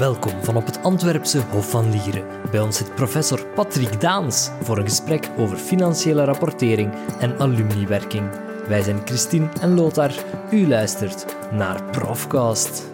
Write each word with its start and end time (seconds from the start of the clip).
Welkom 0.00 0.44
van 0.44 0.56
op 0.56 0.66
het 0.66 0.82
Antwerpse 0.82 1.40
Hof 1.40 1.70
van 1.70 1.90
Lieren. 1.90 2.50
Bij 2.50 2.60
ons 2.60 2.76
zit 2.76 2.94
professor 2.94 3.46
Patrick 3.46 4.00
Daans 4.00 4.50
voor 4.62 4.78
een 4.78 4.84
gesprek 4.84 5.30
over 5.38 5.56
financiële 5.56 6.24
rapportering 6.24 6.92
en 7.18 7.38
alumniwerking. 7.38 8.30
Wij 8.68 8.82
zijn 8.82 9.06
Christine 9.06 9.48
en 9.48 9.74
Lothar. 9.74 10.24
U 10.52 10.68
luistert 10.68 11.36
naar 11.52 11.90
Profcast. 11.90 12.90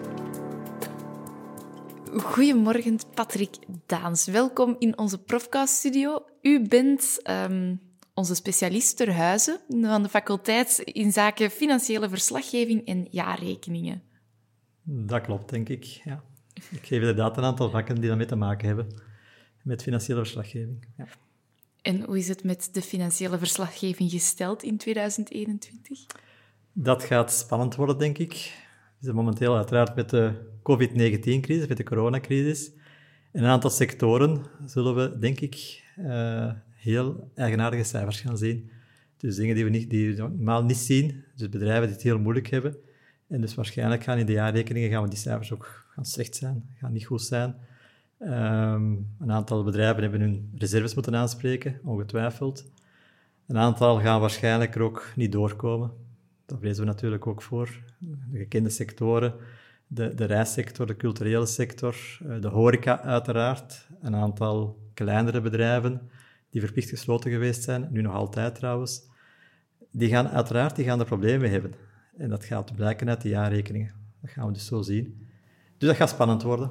Goedemorgen, 2.16 2.98
Patrick 3.14 3.56
Daans. 3.86 4.26
Welkom 4.26 4.76
in 4.78 4.98
onze 4.98 5.22
Profcast-studio. 5.22 6.24
U 6.42 6.68
bent 6.68 7.20
ehm, 7.22 7.76
onze 8.14 8.34
specialist 8.34 8.96
ter 8.96 9.12
huize 9.12 9.60
van 9.68 10.02
de 10.02 10.08
faculteit 10.08 10.78
in 10.78 11.12
zaken 11.12 11.50
financiële 11.50 12.08
verslaggeving 12.08 12.86
en 12.86 13.06
jaarrekeningen. 13.10 14.02
Dat 14.82 15.20
klopt, 15.20 15.50
denk 15.50 15.68
ik. 15.68 15.84
Ja. 15.84 16.22
Ik 16.70 16.86
geef 16.86 17.00
inderdaad 17.00 17.36
een 17.36 17.44
aantal 17.44 17.70
vakken 17.70 17.94
die 17.94 18.08
daarmee 18.08 18.26
te 18.26 18.36
maken 18.36 18.66
hebben 18.66 18.86
met 19.62 19.82
financiële 19.82 20.18
verslaggeving. 20.18 20.86
Ja. 20.96 21.06
En 21.82 22.02
hoe 22.02 22.18
is 22.18 22.28
het 22.28 22.44
met 22.44 22.68
de 22.72 22.82
financiële 22.82 23.38
verslaggeving 23.38 24.10
gesteld 24.10 24.62
in 24.62 24.76
2021? 24.76 26.06
Dat 26.72 27.04
gaat 27.04 27.32
spannend 27.32 27.74
worden, 27.74 27.98
denk 27.98 28.18
ik. 28.18 28.32
We 28.32 28.92
zitten 29.04 29.14
momenteel 29.14 29.56
uiteraard 29.56 29.94
met 29.94 30.10
de 30.10 30.32
COVID-19-crisis, 30.62 31.66
met 31.66 31.76
de 31.76 31.84
coronacrisis. 31.84 32.70
In 33.32 33.42
een 33.42 33.50
aantal 33.50 33.70
sectoren 33.70 34.44
zullen 34.64 34.94
we, 34.94 35.18
denk 35.18 35.40
ik, 35.40 35.84
uh, 35.98 36.52
heel 36.74 37.30
eigenaardige 37.34 37.84
cijfers 37.84 38.20
gaan 38.20 38.38
zien. 38.38 38.70
Dus 39.16 39.36
dingen 39.36 39.54
die 39.54 39.64
we, 39.64 39.70
niet, 39.70 39.90
die 39.90 40.14
we 40.14 40.22
normaal 40.22 40.64
niet 40.64 40.76
zien, 40.76 41.24
dus 41.36 41.48
bedrijven 41.48 41.86
die 41.86 41.94
het 41.94 42.02
heel 42.02 42.18
moeilijk 42.18 42.46
hebben. 42.46 42.76
En 43.28 43.40
dus 43.40 43.54
waarschijnlijk 43.54 44.02
gaan 44.02 44.18
in 44.18 44.26
de 44.26 44.32
jaarrekeningen 44.32 44.90
gaan 44.90 45.02
we 45.02 45.08
die 45.08 45.18
cijfers 45.18 45.52
ook 45.52 45.84
gaan 45.88 46.04
slecht 46.04 46.36
zijn, 46.36 46.64
gaan 46.78 46.92
niet 46.92 47.06
goed 47.06 47.22
zijn. 47.22 47.54
Um, 48.20 49.14
een 49.18 49.32
aantal 49.32 49.64
bedrijven 49.64 50.02
hebben 50.02 50.20
hun 50.20 50.52
reserves 50.54 50.94
moeten 50.94 51.16
aanspreken, 51.16 51.80
ongetwijfeld. 51.84 52.70
Een 53.46 53.58
aantal 53.58 54.00
gaan 54.00 54.20
waarschijnlijk 54.20 54.74
er 54.74 54.82
ook 54.82 55.12
niet 55.16 55.32
doorkomen. 55.32 55.90
Daar 56.46 56.58
vrezen 56.58 56.84
we 56.84 56.90
natuurlijk 56.90 57.26
ook 57.26 57.42
voor. 57.42 57.82
De 57.98 58.38
gekende 58.38 58.70
sectoren, 58.70 59.34
de, 59.86 60.14
de 60.14 60.24
reissector, 60.24 60.86
de 60.86 60.96
culturele 60.96 61.46
sector, 61.46 61.96
eh, 62.28 62.40
de 62.40 62.48
horeca 62.48 63.00
uiteraard. 63.00 63.88
Een 64.00 64.14
aantal 64.14 64.78
kleinere 64.94 65.40
bedrijven 65.40 66.10
die 66.50 66.60
verplicht 66.60 66.88
gesloten 66.88 67.30
geweest 67.30 67.62
zijn, 67.62 67.88
nu 67.90 68.00
nog 68.00 68.14
altijd 68.14 68.54
trouwens. 68.54 69.02
Die 69.90 70.08
gaan 70.08 70.28
uiteraard 70.28 70.76
die 70.76 70.84
gaan 70.84 71.00
er 71.00 71.06
problemen 71.06 71.50
hebben. 71.50 71.74
En 72.16 72.28
dat 72.28 72.44
gaat 72.44 72.74
blijken 72.74 73.08
uit 73.08 73.20
de 73.20 73.28
jaarrekeningen. 73.28 73.92
Dat 74.20 74.30
gaan 74.30 74.46
we 74.46 74.52
dus 74.52 74.66
zo 74.66 74.82
zien. 74.82 75.26
Dus 75.78 75.88
dat 75.88 75.96
gaat 75.96 76.08
spannend 76.08 76.42
worden. 76.42 76.70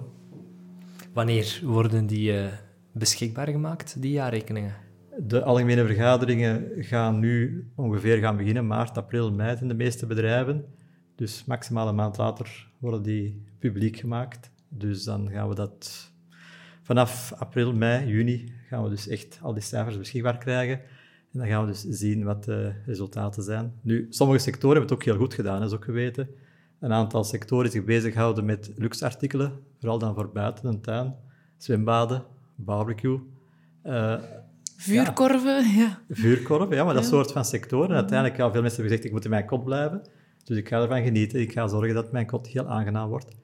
Wanneer 1.14 1.60
worden 1.64 2.08
die 2.08 2.34
uh, 2.34 2.48
beschikbaar 2.92 3.48
gemaakt, 3.48 4.02
die 4.02 4.12
jaarrekeningen? 4.12 4.76
De 5.18 5.44
algemene 5.44 5.86
vergaderingen 5.86 6.72
gaan 6.84 7.20
nu 7.20 7.66
ongeveer 7.76 8.18
gaan 8.18 8.38
beginnen, 8.38 8.68
maart, 8.68 8.98
april, 8.98 9.32
mei 9.32 9.58
in 9.62 9.68
de 9.68 9.74
meeste 9.74 10.06
bedrijven. 10.06 10.66
Dus 11.16 11.46
maximaal 11.46 11.88
een 11.88 11.96
maand 11.96 12.18
later 12.18 12.72
worden 12.78 13.02
die 13.04 13.44
publiek 13.60 13.98
gemaakt. 13.98 14.52
Dus 14.70 15.04
dan 15.04 15.30
gaan 15.30 15.50
we 15.50 15.56
dat 15.56 16.12
vanaf 16.82 17.34
april, 17.38 17.74
mei, 17.74 18.08
juni 18.08 18.54
gaan 18.68 18.84
we 18.84 18.90
dus 18.90 19.08
echt 19.08 19.40
al 19.42 19.54
die 19.54 19.64
cijfers 19.64 19.98
beschikbaar 19.98 20.38
krijgen. 20.38 20.82
En 21.36 21.42
dan 21.42 21.50
gaan 21.50 21.66
we 21.66 21.72
dus 21.72 21.82
zien 21.82 22.24
wat 22.24 22.44
de 22.44 22.74
resultaten 22.86 23.44
zijn. 23.44 23.74
Nu, 23.82 24.08
sommige 24.10 24.40
sectoren 24.40 24.78
hebben 24.78 24.96
het 24.96 25.00
ook 25.00 25.14
heel 25.14 25.24
goed 25.24 25.34
gedaan, 25.34 25.60
dat 25.60 25.70
is 25.70 25.76
ook 25.76 25.84
geweten. 25.84 26.28
Een 26.80 26.92
aantal 26.92 27.24
sectoren 27.24 27.72
zich 27.72 27.84
bezighouden 27.84 28.46
met 28.46 28.72
luxe-artikelen, 28.76 29.52
vooral 29.80 30.00
dan 30.00 30.14
voor 30.14 30.32
buiten 30.32 30.66
een 30.66 30.82
tuin. 30.82 31.16
Zwembaden, 31.58 32.24
barbecue. 32.56 33.20
Uh, 33.86 34.16
Vuurkorven, 34.78 35.76
ja. 35.76 35.80
ja. 35.82 36.00
Vuurkorven, 36.10 36.76
ja, 36.76 36.84
maar 36.84 36.94
dat 36.94 37.06
soort 37.06 37.32
van 37.32 37.46
sectoren. 37.46 37.96
uiteindelijk, 37.96 38.38
ja, 38.38 38.52
veel 38.52 38.62
mensen 38.62 38.82
hebben 38.82 38.86
gezegd, 38.86 39.04
ik 39.04 39.12
moet 39.12 39.24
in 39.24 39.30
mijn 39.30 39.46
kot 39.46 39.64
blijven. 39.64 40.02
Dus 40.44 40.58
ik 40.58 40.68
ga 40.68 40.82
ervan 40.82 41.04
genieten. 41.04 41.40
Ik 41.40 41.52
ga 41.52 41.68
zorgen 41.68 41.94
dat 41.94 42.12
mijn 42.12 42.26
kot 42.26 42.48
heel 42.48 42.68
aangenaam 42.68 43.10
wordt. 43.10 43.36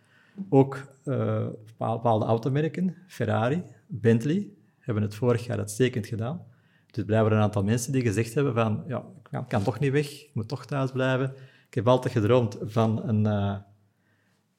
Ook 0.49 0.77
uh, 1.05 1.47
bepaalde 1.77 2.25
automerken, 2.25 2.95
Ferrari, 3.07 3.63
Bentley, 3.87 4.49
hebben 4.79 5.03
het 5.03 5.15
vorig 5.15 5.45
jaar 5.45 5.57
uitstekend 5.57 6.07
gedaan. 6.07 6.41
Dus 6.91 7.05
blijven 7.05 7.31
er 7.31 7.37
een 7.37 7.43
aantal 7.43 7.63
mensen 7.63 7.91
die 7.91 8.01
gezegd 8.01 8.33
hebben 8.33 8.53
van, 8.53 8.83
ja, 8.87 9.05
ik 9.31 9.47
kan, 9.47 9.63
toch 9.63 9.79
niet 9.79 9.91
weg, 9.91 10.11
ik 10.11 10.29
moet 10.33 10.47
toch 10.47 10.65
thuis 10.65 10.91
blijven. 10.91 11.33
Ik 11.67 11.73
heb 11.73 11.87
altijd 11.87 12.13
gedroomd 12.13 12.57
van 12.61 13.07
een, 13.07 13.25
uh, 13.25 13.57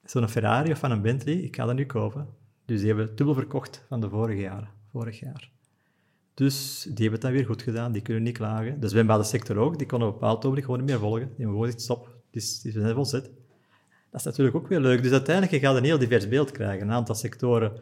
zo'n 0.04 0.28
Ferrari 0.28 0.72
of 0.72 0.78
van 0.78 0.90
een 0.90 1.02
Bentley, 1.02 1.34
ik 1.34 1.56
ga 1.56 1.64
dat 1.64 1.74
nu 1.74 1.86
kopen. 1.86 2.28
Dus 2.64 2.78
die 2.78 2.88
hebben 2.88 3.16
dubbel 3.16 3.34
verkocht 3.34 3.84
van 3.88 4.00
de 4.00 4.08
vorige 4.08 4.40
jaren, 4.40 4.68
vorig 4.90 5.20
jaar. 5.20 5.50
Dus 6.34 6.82
die 6.82 6.92
hebben 6.92 7.12
het 7.12 7.20
dan 7.20 7.32
weer 7.32 7.46
goed 7.46 7.62
gedaan, 7.62 7.92
die 7.92 8.02
kunnen 8.02 8.22
niet 8.22 8.36
klagen. 8.36 8.80
De 8.80 8.88
zwembadensector 8.88 9.56
ook, 9.56 9.78
die 9.78 9.86
konden 9.86 10.08
op 10.08 10.14
een 10.14 10.20
bepaald 10.20 10.42
moment 10.42 10.64
gewoon 10.64 10.78
niet 10.78 10.88
meer 10.88 10.98
volgen. 10.98 11.20
Die 11.20 11.28
hebben 11.28 11.46
gewoon 11.46 11.64
gezegd, 11.64 11.82
stop, 11.82 12.08
die, 12.30 12.42
die 12.62 12.72
zijn 12.72 12.94
volzet. 12.94 13.30
Dat 14.10 14.20
is 14.20 14.26
natuurlijk 14.26 14.56
ook 14.56 14.68
weer 14.68 14.80
leuk. 14.80 15.02
Dus 15.02 15.12
uiteindelijk 15.12 15.64
ga 15.64 15.70
je 15.70 15.76
een 15.76 15.84
heel 15.84 15.98
divers 15.98 16.28
beeld 16.28 16.50
krijgen. 16.50 16.86
Een 16.86 16.92
aantal 16.92 17.14
sectoren, 17.14 17.72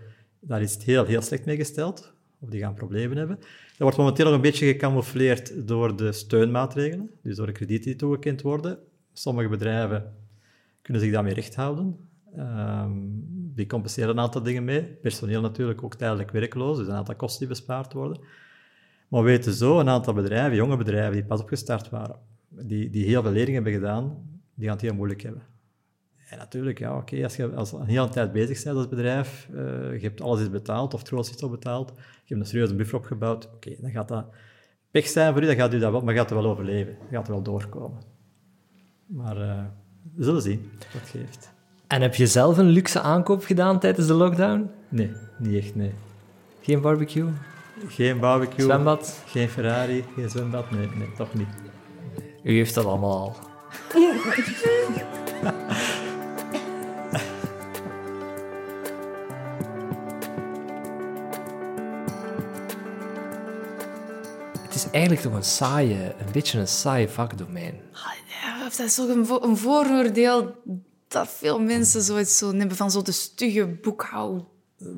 daar 0.41 0.63
is 0.63 0.73
het 0.73 0.83
heel, 0.83 1.05
heel 1.05 1.23
slecht 1.23 1.45
mee 1.45 1.57
gesteld 1.57 2.13
of 2.41 2.49
die 2.49 2.61
gaan 2.61 2.75
problemen 2.75 3.17
hebben. 3.17 3.37
Dat 3.37 3.79
wordt 3.79 3.97
momenteel 3.97 4.25
nog 4.25 4.35
een 4.35 4.41
beetje 4.41 4.67
gecamoufleerd 4.67 5.69
door 5.69 5.97
de 5.97 6.13
steunmaatregelen, 6.13 7.11
dus 7.23 7.37
door 7.37 7.47
de 7.47 7.53
kredieten 7.53 7.91
die 7.91 7.97
toegekend 7.97 8.43
worden. 8.43 8.79
Sommige 9.13 9.49
bedrijven 9.49 10.15
kunnen 10.83 11.03
zich 11.03 11.13
daarmee 11.13 11.35
recht 11.35 11.55
houden. 11.55 12.09
Um, 12.39 13.25
die 13.55 13.67
compenseren 13.67 14.11
een 14.11 14.21
aantal 14.21 14.43
dingen 14.43 14.65
mee. 14.65 14.83
Personeel 14.83 15.41
natuurlijk 15.41 15.83
ook 15.83 15.95
tijdelijk 15.95 16.31
werkloos, 16.31 16.79
dus 16.79 16.87
een 16.87 16.95
aantal 16.95 17.17
kosten 17.17 17.39
die 17.39 17.49
bespaard 17.49 17.93
worden. 17.93 18.21
Maar 19.09 19.23
we 19.23 19.29
weten 19.29 19.53
zo, 19.53 19.79
een 19.79 19.89
aantal 19.89 20.15
bedrijven, 20.15 20.57
jonge 20.57 20.77
bedrijven 20.77 21.13
die 21.13 21.25
pas 21.25 21.41
opgestart 21.41 21.89
waren, 21.89 22.17
die, 22.49 22.91
die 22.91 23.05
heel 23.05 23.23
veel 23.23 23.33
leerlingen 23.33 23.63
hebben 23.63 23.81
gedaan, 23.81 24.29
die 24.55 24.65
gaan 24.65 24.77
het 24.77 24.85
heel 24.85 24.95
moeilijk 24.95 25.23
hebben. 25.23 25.43
En 26.31 26.39
natuurlijk, 26.39 26.79
ja, 26.79 26.97
oké, 26.97 27.23
als 27.23 27.37
je 27.37 27.55
als 27.55 27.73
een 27.73 27.87
hele 27.87 28.09
tijd 28.09 28.33
bezig 28.33 28.65
bent 28.65 28.77
als 28.77 28.89
bedrijf, 28.89 29.49
uh, 29.51 29.59
je 29.93 30.01
hebt 30.01 30.21
alles 30.21 30.41
is 30.41 30.51
betaald, 30.51 30.95
of 30.95 31.03
grootste 31.03 31.35
is 31.35 31.43
al 31.43 31.51
betaald, 31.51 31.93
je 31.97 32.35
hebt 32.35 32.41
een 32.41 32.47
serieuze 32.47 32.75
buffer 32.75 32.99
opgebouwd, 32.99 33.49
oké, 33.55 33.77
dan 33.81 33.91
gaat 33.91 34.09
dat 34.09 34.25
pech 34.91 35.07
zijn 35.07 35.33
voor 35.33 35.43
u, 35.43 35.47
dan 35.47 35.55
gaat 35.55 35.75
u 35.75 35.79
dat 35.79 35.91
wel, 35.91 36.01
maar 36.01 36.15
gaat 36.15 36.31
er 36.31 36.37
wel 36.37 36.51
overleven, 36.51 36.97
gaat 37.11 37.27
er 37.27 37.33
wel 37.33 37.43
doorkomen. 37.43 38.03
Maar 39.07 39.37
uh, 39.37 39.65
we 40.15 40.25
zullen 40.25 40.43
zien 40.43 40.71
wat 40.93 41.01
het 41.01 41.09
geeft. 41.11 41.53
En 41.87 42.03
heb 42.03 42.15
je 42.15 42.27
zelf 42.27 42.59
een 42.59 42.69
luxe 42.69 43.01
aankoop 43.01 43.45
gedaan 43.45 43.79
tijdens 43.79 44.07
de 44.07 44.15
lockdown? 44.15 44.71
Nee, 44.89 45.13
niet 45.39 45.65
echt, 45.65 45.75
nee. 45.75 45.93
Geen 46.61 46.81
barbecue? 46.81 47.29
Geen 47.89 48.21
barbecue. 48.21 48.65
Zwembad? 48.65 49.23
Geen 49.27 49.49
Ferrari, 49.49 50.05
geen 50.15 50.31
zwembad, 50.31 50.71
nee, 50.71 50.89
nee, 50.97 51.13
toch 51.17 51.35
niet. 51.35 51.49
U 52.43 52.53
heeft 52.53 52.75
dat 52.75 52.85
allemaal 52.85 53.19
al. 53.19 53.37
eigenlijk 64.93 65.23
toch 65.23 65.35
een 65.35 65.45
saaie, 65.45 66.15
een 66.19 66.33
beetje 66.33 66.59
een 66.59 66.69
saaie 66.69 67.09
vakdomein. 67.09 67.75
Ah, 67.93 68.13
ja, 68.43 68.63
dat 68.63 68.79
is 68.79 68.95
toch 68.95 69.09
een, 69.09 69.49
een 69.49 69.57
vooroordeel 69.57 70.55
dat 71.09 71.29
veel 71.29 71.61
mensen 71.61 72.03
zoiets 72.03 72.39
zo 72.39 72.55
hebben 72.57 72.77
van 72.77 72.91
zo 72.91 73.03
de 73.03 73.13
stugge 73.13 73.67
boekhoud. 73.67 74.45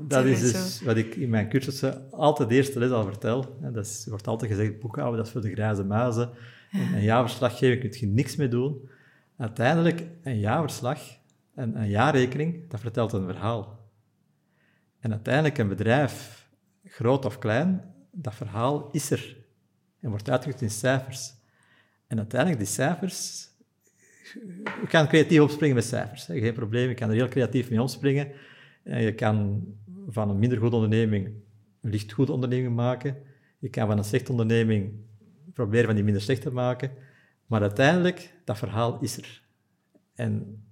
Dat 0.08 0.24
is 0.24 0.52
dus 0.52 0.82
wat 0.82 0.96
ik 0.96 1.14
in 1.14 1.30
mijn 1.30 1.48
cursussen 1.48 2.10
altijd 2.10 2.48
de 2.48 2.54
eerste 2.54 2.78
les 2.78 2.90
al 2.90 3.04
vertel. 3.04 3.56
Dat 3.60 3.86
is, 3.86 4.06
wordt 4.08 4.26
altijd 4.26 4.50
gezegd, 4.50 4.80
boekhouden, 4.80 5.16
dat 5.16 5.26
is 5.26 5.32
voor 5.32 5.40
de 5.40 5.52
grijze 5.52 5.84
muizen. 5.84 6.30
Ja. 6.70 6.80
Een 6.80 7.02
jaarverslaggever 7.02 7.78
kun 7.78 8.00
je 8.00 8.06
niks 8.06 8.36
mee 8.36 8.48
doen. 8.48 8.90
Uiteindelijk, 9.36 10.02
een 10.22 10.38
jaarverslag, 10.38 10.98
een, 11.54 11.76
een 11.76 11.88
jaarrekening, 11.88 12.70
dat 12.70 12.80
vertelt 12.80 13.12
een 13.12 13.26
verhaal. 13.26 13.80
En 15.00 15.10
uiteindelijk 15.10 15.58
een 15.58 15.68
bedrijf, 15.68 16.48
groot 16.84 17.24
of 17.24 17.38
klein, 17.38 17.94
dat 18.10 18.34
verhaal 18.34 18.88
is 18.90 19.10
er 19.10 19.41
en 20.02 20.10
wordt 20.10 20.30
uitgedrukt 20.30 20.62
in 20.62 20.70
cijfers. 20.70 21.34
En 22.06 22.18
uiteindelijk, 22.18 22.60
die 22.60 22.70
cijfers... 22.70 23.48
Je 24.80 24.86
kan 24.88 25.08
creatief 25.08 25.40
opspringen 25.40 25.74
met 25.74 25.84
cijfers. 25.84 26.26
Hè. 26.26 26.38
Geen 26.38 26.52
probleem, 26.52 26.88
je 26.88 26.94
kan 26.94 27.08
er 27.08 27.14
heel 27.14 27.28
creatief 27.28 27.70
mee 27.70 27.82
opspringen. 27.82 28.32
En 28.82 29.02
je 29.02 29.14
kan 29.14 29.66
van 30.08 30.30
een 30.30 30.38
minder 30.38 30.58
goede 30.58 30.74
onderneming 30.74 31.26
een 31.82 31.90
licht 31.90 32.12
goede 32.12 32.32
onderneming 32.32 32.74
maken. 32.74 33.16
Je 33.58 33.68
kan 33.68 33.86
van 33.86 33.98
een 33.98 34.04
slechte 34.04 34.30
onderneming 34.30 34.92
proberen 35.52 35.86
van 35.86 35.94
die 35.94 36.04
minder 36.04 36.22
slecht 36.22 36.42
te 36.42 36.50
maken. 36.50 36.90
Maar 37.46 37.60
uiteindelijk, 37.60 38.34
dat 38.44 38.58
verhaal 38.58 39.00
is 39.00 39.16
er. 39.16 39.42
En 40.14 40.62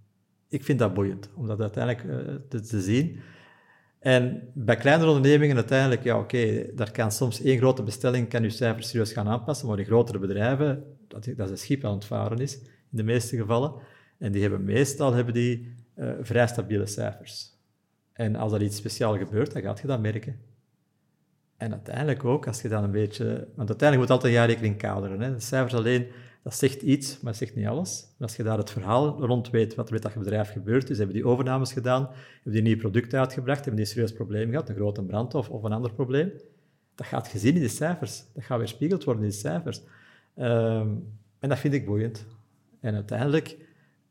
ik 0.49 0.65
vind 0.65 0.79
dat 0.79 0.95
boeiend, 0.95 1.31
om 1.35 1.47
dat 1.47 1.61
uiteindelijk 1.61 2.03
te, 2.49 2.61
te 2.61 2.81
zien. 2.81 3.21
En 4.01 4.51
bij 4.55 4.77
kleinere 4.77 5.09
ondernemingen 5.09 5.57
uiteindelijk, 5.57 6.03
ja 6.03 6.19
oké, 6.19 6.75
daar 6.75 6.91
kan 6.91 7.13
soms 7.13 7.43
één 7.43 7.59
grote 7.59 7.83
bestelling, 7.83 8.29
kan 8.29 8.43
je 8.43 8.51
cijfers 8.51 8.89
serieus 8.89 9.13
gaan 9.13 9.29
aanpassen, 9.29 9.69
maar 9.69 9.79
in 9.79 9.85
grotere 9.85 10.19
bedrijven, 10.19 10.85
dat, 11.09 11.25
dat 11.37 11.47
is 11.47 11.51
een 11.51 11.59
schip 11.59 11.85
aan 11.85 11.95
het 11.95 12.05
varen 12.05 12.39
is, 12.39 12.59
in 12.63 12.97
de 12.97 13.03
meeste 13.03 13.37
gevallen, 13.37 13.73
en 14.19 14.33
die 14.33 14.41
hebben 14.43 14.65
meestal 14.65 15.13
hebben 15.13 15.35
die, 15.35 15.75
uh, 15.97 16.13
vrij 16.21 16.47
stabiele 16.47 16.87
cijfers. 16.87 17.59
En 18.13 18.37
als 18.37 18.53
er 18.53 18.63
iets 18.63 18.77
speciaals 18.77 19.19
gebeurt, 19.19 19.53
dan 19.53 19.63
gaat 19.63 19.81
je 19.81 19.87
dat 19.87 20.01
merken. 20.01 20.41
En 21.57 21.73
uiteindelijk 21.73 22.25
ook, 22.25 22.47
als 22.47 22.63
je 22.63 22.69
dan 22.69 22.85
een 22.85 22.91
beetje... 22.91 23.25
Want 23.55 23.69
uiteindelijk 23.69 23.99
moet 23.99 24.11
altijd 24.11 24.33
jaarrekening 24.33 24.77
kaderen. 24.77 25.21
Hè. 25.21 25.35
De 25.35 25.41
cijfers 25.41 25.75
alleen, 25.75 26.07
dat 26.43 26.55
zegt 26.55 26.83
iets, 26.83 27.21
maar 27.21 27.33
dat 27.33 27.41
zegt 27.41 27.55
niet 27.55 27.67
alles. 27.67 28.07
Als 28.19 28.37
je 28.37 28.43
daar 28.43 28.59
het 28.59 28.71
verhaal 28.71 29.27
rond 29.27 29.51
weet, 29.51 29.75
wat 29.75 29.87
er 29.87 29.93
met 29.93 30.03
dat 30.03 30.15
bedrijf 30.15 30.53
gebeurd 30.53 30.91
is, 30.91 30.97
hebben 30.97 31.17
die 31.17 31.27
overnames 31.27 31.73
gedaan, 31.73 32.03
hebben 32.35 32.53
die 32.53 32.57
een 32.61 32.67
nieuw 32.67 32.77
product 32.77 33.15
uitgebracht, 33.15 33.65
hebben 33.65 33.77
die 33.77 33.85
een 33.85 33.91
serieus 33.91 34.13
probleem 34.13 34.51
gehad, 34.51 34.69
een 34.69 34.75
grote 34.75 35.03
brand 35.03 35.35
of, 35.35 35.49
of 35.51 35.63
een 35.63 35.73
ander 35.73 35.93
probleem, 35.93 36.33
dat 36.95 37.07
gaat 37.07 37.29
gezien 37.29 37.55
in 37.55 37.61
de 37.61 37.69
cijfers. 37.69 38.25
Dat 38.35 38.45
gaat 38.45 38.59
weerspiegeld 38.59 39.05
worden 39.05 39.23
in 39.23 39.29
de 39.29 39.35
cijfers. 39.35 39.83
Ehm, 40.35 40.89
en 41.39 41.49
dat 41.49 41.59
vind 41.59 41.75
ik 41.75 41.87
boeiend. 41.87 42.27
En 42.81 42.95
uiteindelijk, 42.95 43.57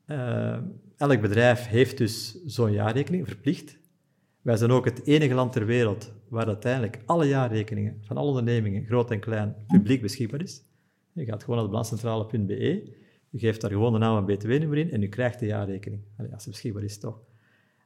uh, 0.06 0.58
elk 0.98 1.22
bedrijf 1.22 1.68
heeft 1.68 1.98
dus 1.98 2.44
zo'n 2.46 2.72
jaarrekening 2.72 3.28
verplicht. 3.28 3.78
Wij 4.42 4.58
zijn 4.58 4.72
ook 4.72 4.86
het 4.86 5.06
enige 5.06 5.34
land 5.34 5.52
ter 5.52 5.66
wereld 5.66 6.12
waar 6.28 6.48
uiteindelijk 6.48 7.00
alle 7.06 7.25
jaarrekeningen 7.25 7.98
van 8.02 8.18
alle 8.18 8.28
ondernemingen, 8.28 8.86
groot 8.86 9.12
en 9.12 9.20
klein, 9.20 9.56
publiek 9.68 10.02
beschikbaar 10.02 10.42
is. 10.42 10.64
Je 11.19 11.25
gaat 11.25 11.44
gewoon 11.44 11.56
naar 11.56 11.66
de 11.66 11.71
balanscentrale.be, 11.71 12.98
je 13.30 13.39
geeft 13.39 13.62
daar 13.62 13.71
gewoon 13.71 13.94
de 13.94 14.00
naam 14.00 14.18
en 14.18 14.36
btw-nummer 14.36 14.77
in 14.77 14.92
en 14.92 15.01
je 15.01 15.10
krijgt 15.10 15.39
de 15.39 15.45
jaarrekening. 15.45 16.01
Allee, 16.18 16.33
als 16.33 16.44
ze 16.44 16.50
beschikbaar 16.50 16.83
is, 16.83 17.00
toch. 17.00 17.21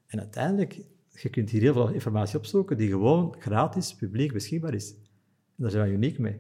En 0.08 0.20
uiteindelijk, 0.20 0.82
je 1.22 1.30
kunt 1.30 1.50
hier 1.50 1.62
heel 1.62 1.74
veel 1.74 1.90
informatie 1.90 2.38
opzoeken 2.38 2.78
die 2.78 2.90
gewoon 2.90 3.36
gratis, 3.40 3.96
publiek 3.96 4.34
beschikbaar 4.34 4.74
is. 4.74 4.92
En 5.56 5.64
daar 5.64 5.72
zijn 5.72 5.90
we 5.90 5.96
uniek 5.96 6.20
mee. 6.20 6.40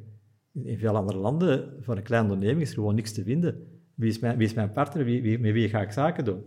In 0.51 0.77
veel 0.77 0.95
andere 0.95 1.17
landen, 1.17 1.83
voor 1.83 1.97
een 1.97 2.03
kleine 2.03 2.27
onderneming, 2.27 2.61
is 2.61 2.69
er 2.69 2.75
gewoon 2.75 2.95
niks 2.95 3.11
te 3.11 3.23
vinden. 3.23 3.67
Wie 3.95 4.09
is 4.09 4.19
mijn, 4.19 4.37
wie 4.37 4.47
is 4.47 4.53
mijn 4.53 4.71
partner? 4.71 5.05
Wie, 5.05 5.21
wie, 5.21 5.39
met 5.39 5.53
wie 5.53 5.69
ga 5.69 5.81
ik 5.81 5.91
zaken 5.91 6.25
doen? 6.25 6.43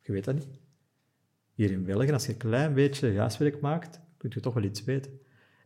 Je 0.00 0.12
weet 0.12 0.24
dat 0.24 0.34
niet. 0.34 0.48
Hier 1.54 1.70
in 1.70 1.84
België, 1.84 2.12
als 2.12 2.26
je 2.26 2.32
een 2.32 2.38
klein 2.38 2.74
beetje 2.74 3.18
huiswerk 3.18 3.60
maakt, 3.60 4.00
kun 4.16 4.30
je 4.34 4.40
toch 4.40 4.54
wel 4.54 4.62
iets 4.62 4.84
weten. 4.84 5.12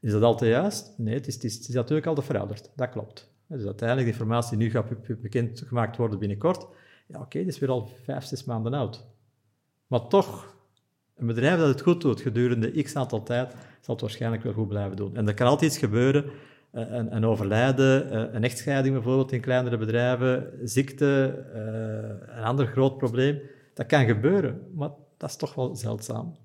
Is 0.01 0.13
dat 0.13 0.23
altijd 0.23 0.51
juist? 0.51 0.95
Nee, 0.99 1.15
het 1.15 1.27
is, 1.27 1.35
het 1.35 1.45
is, 1.45 1.55
het 1.55 1.69
is 1.69 1.75
natuurlijk 1.75 2.07
altijd 2.07 2.27
veranderd. 2.27 2.71
Dat 2.77 2.91
klopt. 2.91 3.32
Dus 3.57 3.65
uiteindelijk, 3.65 4.09
de 4.09 4.13
informatie 4.13 4.57
die 4.57 4.67
nu 4.67 4.73
gaat 4.73 5.21
bekendgemaakt 5.21 5.97
worden 5.97 6.19
binnenkort, 6.19 6.67
ja 7.07 7.17
oké, 7.17 7.25
okay, 7.25 7.43
is 7.43 7.59
weer 7.59 7.71
al 7.71 7.91
vijf, 8.05 8.25
zes 8.25 8.45
maanden 8.45 8.75
oud. 8.75 9.07
Maar 9.87 10.07
toch, 10.07 10.57
een 11.17 11.27
bedrijf 11.27 11.59
dat 11.59 11.69
het 11.69 11.81
goed 11.81 12.01
doet 12.01 12.21
gedurende 12.21 12.83
x 12.83 12.97
aantal 12.97 13.23
tijd, 13.23 13.55
zal 13.81 13.95
het 13.95 14.01
waarschijnlijk 14.01 14.43
wel 14.43 14.53
goed 14.53 14.69
blijven 14.69 14.97
doen. 14.97 15.17
En 15.17 15.29
er 15.29 15.35
kan 15.35 15.47
altijd 15.47 15.71
iets 15.71 15.81
gebeuren, 15.81 16.25
eh, 16.71 16.83
een, 16.91 17.25
overlijden, 17.25 18.11
eh, 18.11 18.35
een 18.35 18.45
echtscheiding 18.45 18.95
bijvoorbeeld 18.95 19.33
in 19.33 19.41
kleinere 19.41 19.77
bedrijven, 19.77 20.51
ziekte, 20.63 21.45
eh, 21.55 22.37
een 22.37 22.45
ander 22.45 22.67
groot 22.67 22.99
probleem. 22.99 23.41
Dat 23.75 23.87
kan 23.87 24.07
gebeuren, 24.07 24.61
maar 24.75 24.91
dat 25.17 25.31
is 25.31 25.37
toch 25.37 25.55
wel 25.55 25.77
zeldzaam. 25.77 26.37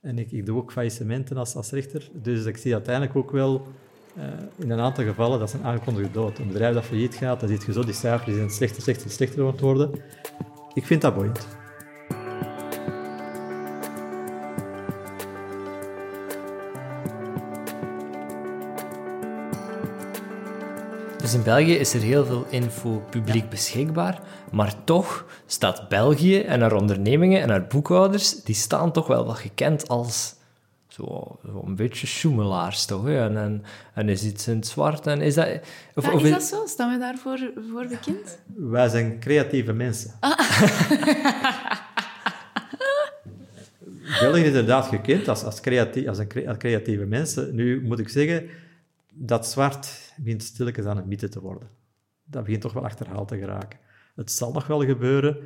En 0.00 0.18
ik, 0.18 0.32
ik 0.32 0.46
doe 0.46 0.58
ook 0.58 0.72
faillissementen 0.72 1.36
als, 1.36 1.54
als 1.54 1.70
rechter, 1.70 2.08
dus 2.12 2.44
ik 2.44 2.56
zie 2.56 2.72
uiteindelijk 2.72 3.16
ook 3.16 3.30
wel 3.30 3.66
in 4.56 4.70
een 4.70 4.80
aantal 4.80 5.04
gevallen 5.04 5.38
dat 5.38 5.48
is 5.48 5.54
een 5.54 5.64
aangekondigde 5.64 6.10
dood. 6.10 6.38
Een 6.38 6.48
bedrijf 6.48 6.74
dat 6.74 6.84
failliet 6.84 7.14
gaat, 7.14 7.40
dan 7.40 7.48
ziet 7.48 7.64
je 7.64 7.72
zo 7.72 7.84
die 7.84 7.94
cijfers 7.94 8.24
die 8.24 8.34
zijn 8.34 8.50
slechter, 8.50 8.82
slechter, 8.82 9.10
slechter 9.10 9.40
aan 9.40 9.46
het 9.46 9.60
worden. 9.60 9.90
Ik 10.74 10.86
vind 10.86 11.02
dat 11.02 11.14
boeiend. 11.14 11.46
Dus 21.26 21.34
in 21.34 21.42
België 21.42 21.74
is 21.74 21.94
er 21.94 22.00
heel 22.00 22.24
veel 22.24 22.46
info 22.48 23.02
publiek 23.10 23.48
beschikbaar, 23.48 24.20
maar 24.52 24.84
toch 24.84 25.24
staat 25.46 25.88
België 25.88 26.40
en 26.40 26.60
haar 26.60 26.72
ondernemingen 26.72 27.42
en 27.42 27.50
haar 27.50 27.66
boekhouders, 27.66 28.42
die 28.42 28.54
staan 28.54 28.92
toch 28.92 29.06
wel 29.06 29.26
wat 29.26 29.36
gekend 29.36 29.88
als 29.88 30.34
zo, 30.96 31.38
zo 31.44 31.62
een 31.66 31.74
beetje 31.74 32.06
schoemelaars, 32.06 32.84
toch? 32.84 33.04
Hè? 33.04 33.24
En, 33.24 33.36
en, 33.36 33.62
en, 33.94 34.08
is 34.08 34.24
iets 34.24 34.48
in 34.48 34.56
het 34.56 34.66
zwart. 34.66 35.06
En 35.06 35.20
is 35.20 35.34
dat, 35.34 35.46
of, 35.94 36.06
ja, 36.06 36.12
of 36.12 36.22
is 36.22 36.30
dat 36.30 36.42
zo? 36.42 36.66
Staan 36.66 36.92
we 36.92 36.98
daarvoor 36.98 37.38
voor 37.70 37.86
bekend? 37.86 38.38
Wij 38.54 38.88
zijn 38.88 39.20
creatieve 39.20 39.72
mensen. 39.72 40.14
Ah. 40.20 40.38
België 44.20 44.40
is 44.40 44.46
inderdaad 44.46 44.86
gekend 44.86 45.28
als, 45.28 45.44
als, 45.44 45.60
creatief, 45.60 46.06
als, 46.06 46.18
een, 46.18 46.48
als 46.48 46.56
creatieve 46.56 47.04
mensen. 47.04 47.54
Nu 47.54 47.82
moet 47.82 47.98
ik 47.98 48.08
zeggen 48.08 48.48
dat 49.12 49.46
zwart 49.46 50.12
begint 50.16 50.42
stilletjes 50.42 50.84
aan 50.84 50.96
een 50.96 51.08
mythe 51.08 51.28
te 51.28 51.40
worden. 51.40 51.68
Dat 52.24 52.44
begint 52.44 52.62
toch 52.62 52.72
wel 52.72 52.84
achterhaald 52.84 53.28
te 53.28 53.38
geraken. 53.38 53.78
Het 54.14 54.32
zal 54.32 54.52
nog 54.52 54.66
wel 54.66 54.84
gebeuren, 54.84 55.36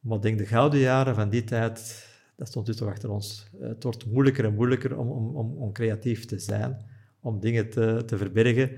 maar 0.00 0.16
ik 0.16 0.22
denk 0.22 0.38
de 0.38 0.46
gouden 0.46 0.80
jaren 0.80 1.14
van 1.14 1.28
die 1.28 1.44
tijd, 1.44 2.06
dat 2.36 2.48
stond 2.48 2.66
dus 2.66 2.76
toch 2.76 2.88
achter 2.88 3.10
ons. 3.10 3.46
Het 3.58 3.82
wordt 3.82 4.06
moeilijker 4.06 4.44
en 4.44 4.54
moeilijker 4.54 4.98
om, 4.98 5.08
om, 5.08 5.36
om, 5.36 5.56
om 5.56 5.72
creatief 5.72 6.24
te 6.24 6.38
zijn, 6.38 6.76
om 7.20 7.40
dingen 7.40 7.70
te, 7.70 8.02
te 8.06 8.16
verbergen. 8.16 8.70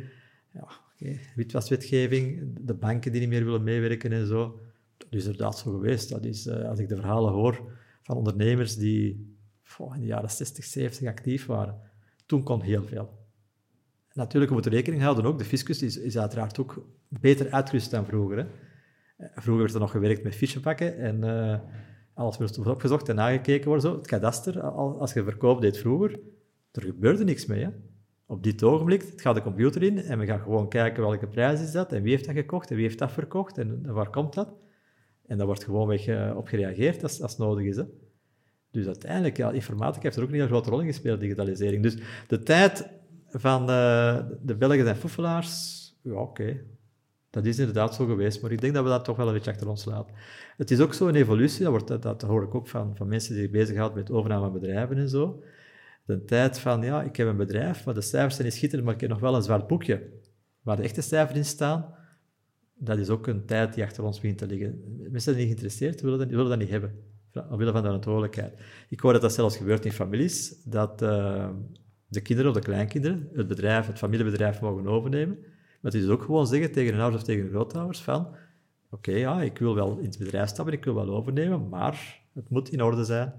Ja. 0.53 0.69
Witwaswetgeving, 1.35 2.55
de 2.61 2.75
banken 2.75 3.13
die 3.13 3.21
niet 3.21 3.31
meer 3.31 3.45
willen 3.45 3.63
meewerken 3.63 4.13
en 4.13 4.27
zo. 4.27 4.61
Dat 4.97 5.09
is 5.11 5.25
inderdaad 5.25 5.59
zo 5.59 5.71
geweest. 5.71 6.09
Dat 6.09 6.25
is, 6.25 6.47
uh, 6.47 6.69
als 6.69 6.79
ik 6.79 6.89
de 6.89 6.97
verhalen 6.97 7.33
hoor 7.33 7.73
van 8.03 8.17
ondernemers 8.17 8.77
die 8.77 9.35
in 9.95 10.01
de 10.01 10.07
jaren 10.07 10.31
60, 10.31 10.65
70 10.65 11.09
actief 11.09 11.47
waren, 11.47 11.81
toen 12.27 12.43
kon 12.43 12.63
heel 12.63 12.85
veel. 12.85 13.25
Natuurlijk, 14.13 14.53
we 14.53 14.71
rekening 14.71 15.03
houden 15.03 15.25
ook, 15.25 15.39
de 15.39 15.45
fiscus 15.45 15.83
is, 15.83 15.99
is 15.99 16.19
uiteraard 16.19 16.59
ook 16.59 16.89
beter 17.09 17.51
uitgerust 17.51 17.91
dan 17.91 18.07
vroeger. 18.07 18.39
Eh, 18.39 19.29
vroeger 19.35 19.63
werd 19.63 19.75
er 19.75 19.81
nog 19.81 19.91
gewerkt 19.91 20.23
met 20.23 20.35
fichepakken 20.35 20.99
en 20.99 21.25
alles 22.17 22.39
moest 22.39 22.59
opgezocht 22.59 23.09
en 23.09 23.15
nagekeken 23.15 23.69
worden. 23.69 23.91
Zo. 23.91 23.97
Het 23.97 24.07
kadaster, 24.07 24.61
als 24.71 25.13
je 25.13 25.25
verkoop 25.25 25.61
deed 25.61 25.79
vroeger, 25.79 26.21
er 26.73 26.83
gebeurde 26.83 27.25
niks 27.25 27.47
mee. 27.47 27.65
Hè. 27.65 27.71
Op 28.27 28.43
dit 28.43 28.63
ogenblik, 28.63 29.03
het 29.03 29.21
gaat 29.21 29.35
de 29.35 29.43
computer 29.43 29.83
in 29.83 29.99
en 29.99 30.19
we 30.19 30.27
gaan 30.27 30.41
gewoon 30.41 30.69
kijken 30.69 31.03
welke 31.03 31.27
prijs 31.27 31.61
is 31.61 31.73
dat 31.73 31.93
en 31.93 32.03
wie 32.03 32.13
heeft 32.13 32.27
dat 32.27 32.35
gekocht 32.35 32.71
en 32.71 32.77
wie 32.77 32.85
heeft 32.85 32.99
dat 32.99 33.13
verkocht 33.13 33.59
en, 33.59 33.93
waar 33.93 34.11
komt 34.11 34.35
dat. 34.35 34.55
En 35.27 35.37
daar 35.37 35.47
wordt 35.47 35.65
gewoon 35.65 35.89
weg 35.89 36.07
uh, 36.07 36.37
op 36.37 36.47
gereageerd 36.47 37.03
als, 37.03 37.23
als 37.23 37.37
nodig 37.37 37.65
is. 37.65 37.77
Hè. 37.77 37.85
Dus 38.71 38.87
uiteindelijk, 38.87 39.37
ja, 39.37 39.51
informatica 39.51 40.03
heeft 40.03 40.17
er 40.17 40.23
ook 40.23 40.31
niet 40.31 40.41
een 40.41 40.47
grote 40.47 40.71
rol 40.71 40.81
in 40.81 40.87
gespeeld, 40.87 41.21
digitalisering. 41.21 41.83
Dus 41.83 41.99
de 42.29 42.39
tijd 42.39 42.89
van 43.29 43.67
de, 43.67 44.39
de 44.43 44.57
Belgen 44.57 44.87
en 44.87 44.97
foefelaars, 44.97 45.83
ja, 46.03 46.21
oké. 46.21 46.65
Dat 47.31 47.47
is 47.47 47.59
inderdaad 47.59 47.95
zo 47.95 48.07
geweest, 48.07 48.43
maar 48.43 48.53
ik 48.53 48.61
denk 48.61 48.75
dat 48.75 48.85
we 48.85 48.91
dat 48.91 49.05
toch 49.05 49.17
wel 49.17 49.27
een 49.27 49.33
beetje 49.33 49.51
achter 49.51 49.69
ons 49.69 49.85
laten. 49.85 50.15
Het 50.57 50.71
is 50.71 50.81
ook 50.81 50.95
zo 50.95 51.09
een 51.09 51.15
evolutie, 51.15 51.63
dat, 51.63 51.71
wordt, 51.71 52.03
dat, 52.03 52.23
hoor 52.23 52.43
ik 52.43 52.55
ook 52.55 52.69
van, 52.69 52.97
van 52.97 53.09
mensen 53.09 53.33
die 53.33 53.43
zich 53.43 53.51
bezighouden 53.51 53.99
met 53.99 54.11
overname 54.11 54.43
van 54.43 54.53
bedrijven 54.53 54.97
en 54.97 55.09
zo. 55.09 55.43
De 56.05 56.25
tijd 56.25 56.59
van, 56.59 56.83
ja, 56.83 57.03
ik 57.03 57.17
heb 57.17 57.29
een 57.29 57.37
bedrijf, 57.37 57.85
maar 57.85 57.95
de 57.95 58.01
cijfers 58.01 58.35
zijn 58.35 58.47
niet 58.47 58.57
schitterend, 58.57 58.87
maar 58.87 58.95
ik 58.95 59.01
heb 59.01 59.11
nog 59.11 59.21
wel 59.21 59.35
een 59.35 59.43
zwart 59.43 59.67
boekje 59.67 60.09
waar 60.63 60.77
de 60.77 60.83
echte 60.83 61.01
cijfers 61.01 61.39
in 61.39 61.45
staan. 61.45 61.95
Dat 62.75 62.99
is 62.99 63.09
ook 63.09 63.27
een 63.27 63.47
tijd 63.47 63.75
die 63.75 63.85
achter 63.85 64.05
ons 64.05 64.21
begint 64.21 64.39
te 64.39 64.47
liggen. 64.47 64.83
Mensen 64.99 65.21
zijn 65.21 65.37
niet 65.37 65.47
geïnteresseerd, 65.47 66.01
willen 66.01 66.19
dat, 66.19 66.29
willen 66.29 66.49
dat 66.49 66.59
niet 66.59 66.71
hebben, 66.71 66.95
omwille 67.33 67.73
van 67.73 67.81
de 67.81 67.87
verantwoordelijkheid. 67.87 68.61
Ik 68.89 69.01
hoor 69.01 69.13
dat 69.13 69.23
dat 69.23 69.33
zelfs 69.33 69.57
gebeurt 69.57 69.85
in 69.85 69.93
families, 69.93 70.63
dat... 70.65 71.03
Uh, 71.03 71.49
de 72.09 72.21
kinderen 72.21 72.51
of 72.51 72.57
de 72.57 72.63
kleinkinderen 72.63 73.29
het 73.33 73.49
bedrijf, 73.49 73.87
het 73.87 73.99
familiebedrijf 73.99 74.61
mogen 74.61 74.87
overnemen. 74.87 75.39
Het 75.87 75.95
is 75.95 76.09
ook 76.09 76.23
gewoon 76.23 76.47
zeggen 76.47 76.73
tegen 76.73 76.93
hun 76.93 77.01
ouders 77.01 77.23
of 77.23 77.29
tegen 77.29 77.43
hun 77.43 77.51
grootouders 77.51 78.03
van 78.03 78.35
oké, 78.91 79.13
ja, 79.13 79.43
ik 79.43 79.59
wil 79.59 79.75
wel 79.75 79.99
in 79.99 80.05
het 80.05 80.19
bedrijf 80.19 80.49
stappen, 80.49 80.75
ik 80.75 80.85
wil 80.85 80.95
wel 80.95 81.09
overnemen, 81.09 81.69
maar 81.69 82.21
het 82.35 82.51
moet 82.51 82.69
in 82.69 82.83
orde 82.83 83.05
zijn. 83.05 83.33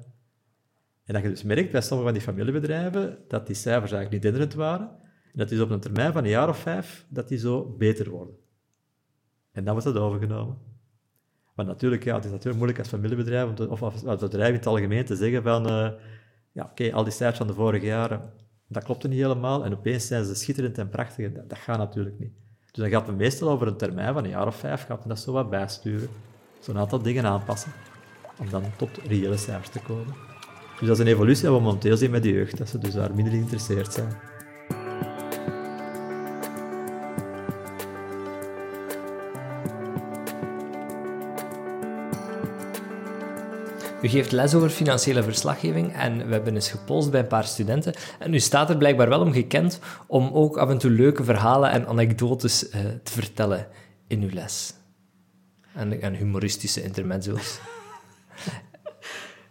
En 1.05 1.13
dat 1.13 1.23
je 1.23 1.29
dus 1.29 1.43
merkt 1.43 1.71
bij 1.71 1.81
sommige 1.81 2.09
van 2.09 2.17
die 2.17 2.27
familiebedrijven 2.27 3.17
dat 3.27 3.47
die 3.47 3.55
cijfers 3.55 3.91
eigenlijk 3.91 4.11
niet 4.11 4.21
denderend 4.21 4.53
waren. 4.53 4.89
En 5.31 5.37
dat 5.37 5.51
is 5.51 5.59
op 5.59 5.69
een 5.69 5.79
termijn 5.79 6.13
van 6.13 6.23
een 6.23 6.29
jaar 6.29 6.49
of 6.49 6.57
vijf 6.57 7.05
dat 7.09 7.27
die 7.27 7.37
zo 7.37 7.75
beter 7.77 8.09
worden. 8.09 8.35
En 9.51 9.63
dan 9.63 9.73
wordt 9.73 9.93
dat 9.93 10.03
overgenomen. 10.03 10.57
Maar 11.55 11.65
natuurlijk, 11.65 12.03
ja, 12.03 12.15
het 12.15 12.25
is 12.25 12.31
natuurlijk 12.31 12.57
moeilijk 12.57 12.79
als 12.79 12.87
familiebedrijf 12.87 13.59
of 13.59 13.81
als 13.81 14.03
bedrijf 14.03 14.49
in 14.49 14.55
het 14.55 14.65
algemeen 14.65 15.05
te 15.05 15.15
zeggen 15.15 15.43
van 15.43 15.69
uh, 15.69 15.89
ja, 16.51 16.63
oké, 16.63 16.93
al 16.93 17.03
die 17.03 17.13
cijfers 17.13 17.37
van 17.37 17.47
de 17.47 17.53
vorige 17.53 17.85
jaren, 17.85 18.33
dat 18.67 18.83
klopte 18.83 19.07
niet 19.07 19.19
helemaal. 19.19 19.65
En 19.65 19.73
opeens 19.73 20.07
zijn 20.07 20.25
ze 20.25 20.35
schitterend 20.35 20.77
en 20.77 20.89
prachtig. 20.89 21.31
Dat, 21.47 21.57
gaat 21.57 21.77
natuurlijk 21.77 22.19
niet. 22.19 22.31
Dus 22.71 22.83
dan 22.83 22.89
gaat 22.89 23.07
men 23.07 23.15
meestal 23.15 23.49
over 23.49 23.67
een 23.67 23.77
termijn 23.77 24.13
van 24.13 24.23
een 24.23 24.29
jaar 24.29 24.47
of 24.47 24.55
vijf, 24.55 24.85
gaat 24.85 24.99
men 24.99 25.07
dat 25.07 25.19
zo 25.19 25.31
wat 25.31 25.49
bijsturen. 25.49 26.09
Zo'n 26.59 26.77
aantal 26.77 27.01
dingen 27.01 27.25
aanpassen. 27.25 27.71
Om 28.39 28.49
dan 28.49 28.63
tot 28.77 28.89
reële 29.07 29.37
cijfers 29.37 29.69
te 29.69 29.79
komen. 29.79 30.13
Dus 30.79 30.87
dat 30.87 30.97
is 30.97 31.03
een 31.03 31.11
evolutie 31.11 31.41
die 31.43 31.51
we 31.51 31.59
momenteel 31.59 31.97
zien 31.97 32.11
met 32.11 32.23
de 32.23 32.31
jeugd. 32.31 32.57
Dat 32.57 32.69
ze 32.69 32.77
dus 32.77 32.93
daar 32.93 33.13
minder 33.13 33.33
geïnteresseerd 33.33 33.93
zijn. 33.93 34.09
U 44.01 44.07
geeft 44.07 44.31
les 44.31 44.53
over 44.53 44.69
financiële 44.69 45.23
verslaggeving 45.23 45.93
en 45.93 46.27
we 46.27 46.33
hebben 46.33 46.55
eens 46.55 46.71
gepolst 46.71 47.11
bij 47.11 47.19
een 47.19 47.27
paar 47.27 47.43
studenten. 47.43 47.93
En 48.19 48.33
u 48.33 48.39
staat 48.39 48.69
er 48.69 48.77
blijkbaar 48.77 49.09
wel 49.09 49.21
om 49.21 49.33
gekend 49.33 49.79
om 50.07 50.29
ook 50.33 50.57
af 50.57 50.69
en 50.69 50.77
toe 50.77 50.91
leuke 50.91 51.23
verhalen 51.23 51.71
en 51.71 51.87
anekdotes 51.87 52.69
uh, 52.69 52.71
te 53.03 53.11
vertellen 53.11 53.67
in 54.07 54.21
uw 54.21 54.29
les. 54.29 54.73
En, 55.73 56.01
en 56.01 56.13
humoristische 56.13 56.83
intermezzo's. 56.83 57.59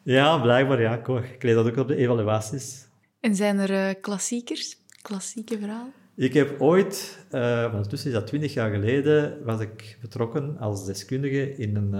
Ja, 0.03 0.39
blijkbaar, 0.39 0.81
ja. 0.81 0.95
Ik 1.33 1.43
lees 1.43 1.55
dat 1.55 1.67
ook 1.67 1.77
op 1.77 1.89
de 1.89 1.97
evaluaties. 1.97 2.87
En 3.21 3.35
zijn 3.35 3.59
er 3.59 3.71
uh, 3.71 3.95
klassiekers? 4.01 4.77
Klassieke 5.03 5.59
verhalen? 5.59 5.93
Ik 6.17 6.33
heb 6.35 6.61
ooit, 6.61 7.19
uh, 7.31 7.69
ondertussen 7.73 8.09
is 8.09 8.15
dat 8.15 8.27
twintig 8.27 8.55
jaar 8.55 8.71
geleden, 8.71 9.45
was 9.45 9.61
ik 9.61 9.99
betrokken 10.01 10.59
als 10.59 10.87
deskundige 10.87 11.57
in 11.57 11.77
een... 11.77 11.95